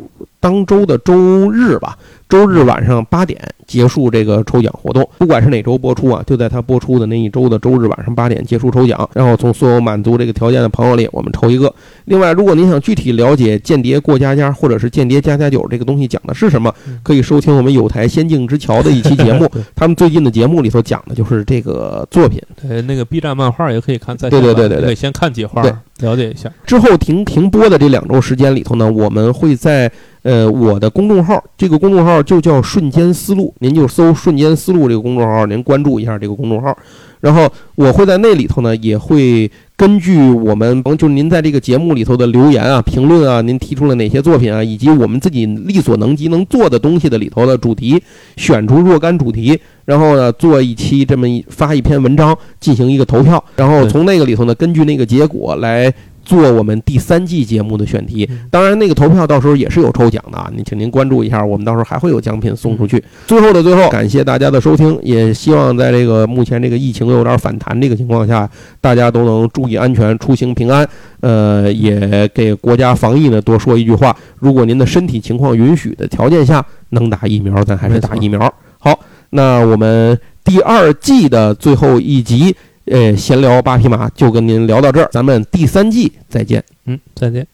[0.41, 5.07] 当周的周日吧，周日晚上八点结束这个抽奖活动。
[5.19, 11.73] 不管是哪周播出啊，就在它播出的那一周的周日晚上八点结束抽奖，然后从所有满足这个条件的朋友里，我们抽一个。
[12.05, 19.47] 另外，如果您想具体了解《间谍过家家》或者是《间谍加加酒》这个东西讲的是什么嗯，可以收听我们有台《仙境之桥》的一期节目。
[19.75, 22.41] 他们最近的节目里头讲的就是这个作品。
[22.67, 25.61] 呃，那个 B 站漫画也可以看，在对对对对对可以先看几画，
[25.99, 26.51] 了解一下。
[26.65, 29.91] 之后停停播的这两周时间里头呢，我们会在
[30.23, 36.77] 呃我的公众号，这个公众号就叫“瞬间思路”，您就搜“瞬间思路”这个公众号，您关注一下这个公众号。
[37.21, 48.01] 然后我会在那里头呢，也会根据我们就是您在这个节目里头的留言啊、评论啊，您提出了哪些作品啊，以及我们自己力所能及能做的东西的里头的主题，
[48.37, 55.93] 选出若干主题，然后呢做一期这么发一篇文章，进行一个投票，然后从那个里头呢，根据那个结果来。
[56.23, 63.03] 做我们第三季节目的选题嗯，当然那个投票到时候也是有抽奖的啊，您请您关注一下，我们到时候还会有奖品送出去。
[63.27, 68.49] 最后的最后，感谢大家的收听，也希望在这个目前这个疫情有点反弹这个情况下，
[68.79, 70.87] 大家都能注意安全，出行平安。
[71.21, 78.53] 呃，也给国家防疫呢多说一句话：如果您的身体情况允许的条件下，能打疫苗，咱还是打疫苗。
[78.79, 78.99] 好，
[79.31, 82.55] 那我们第二季的最后一集。
[82.91, 86.61] 呃，闲聊八匹马就跟您聊到这儿，咱们第三季再见。
[86.83, 87.47] 嗯，再见。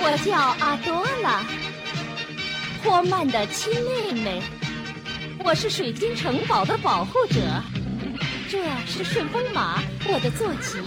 [0.00, 1.44] 我叫阿多拉，
[2.82, 4.40] 霍曼的亲妹妹。
[5.44, 7.40] 我是水晶城堡的保护者。
[8.48, 10.78] 这是顺风马，我的坐骑。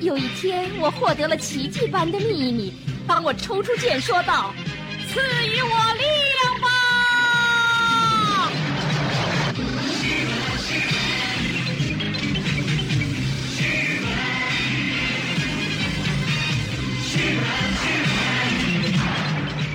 [0.00, 2.72] 有一天，我获得了奇迹般的秘密，
[3.06, 4.50] 帮我抽出剑，说道
[5.12, 6.04] ：“赐予我力
[6.42, 6.68] 量吧！”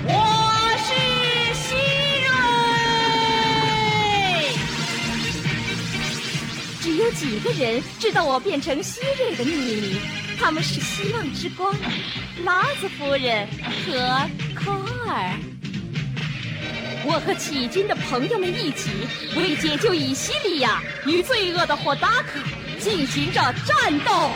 [0.08, 0.12] 我
[0.86, 0.90] 是
[1.54, 1.76] 希
[2.26, 2.30] 瑞，
[6.82, 10.00] 只有几个人知道我变成希瑞的秘密，
[10.40, 11.76] 他们是希望之光，
[12.44, 13.48] 拉子夫人
[13.86, 14.72] 和科
[15.08, 15.34] 尔。
[17.08, 18.90] 我和迄今的朋友们一起，
[19.36, 22.40] 为解救以西利亚与罪恶的霍达卡
[22.80, 24.32] 进行着战斗。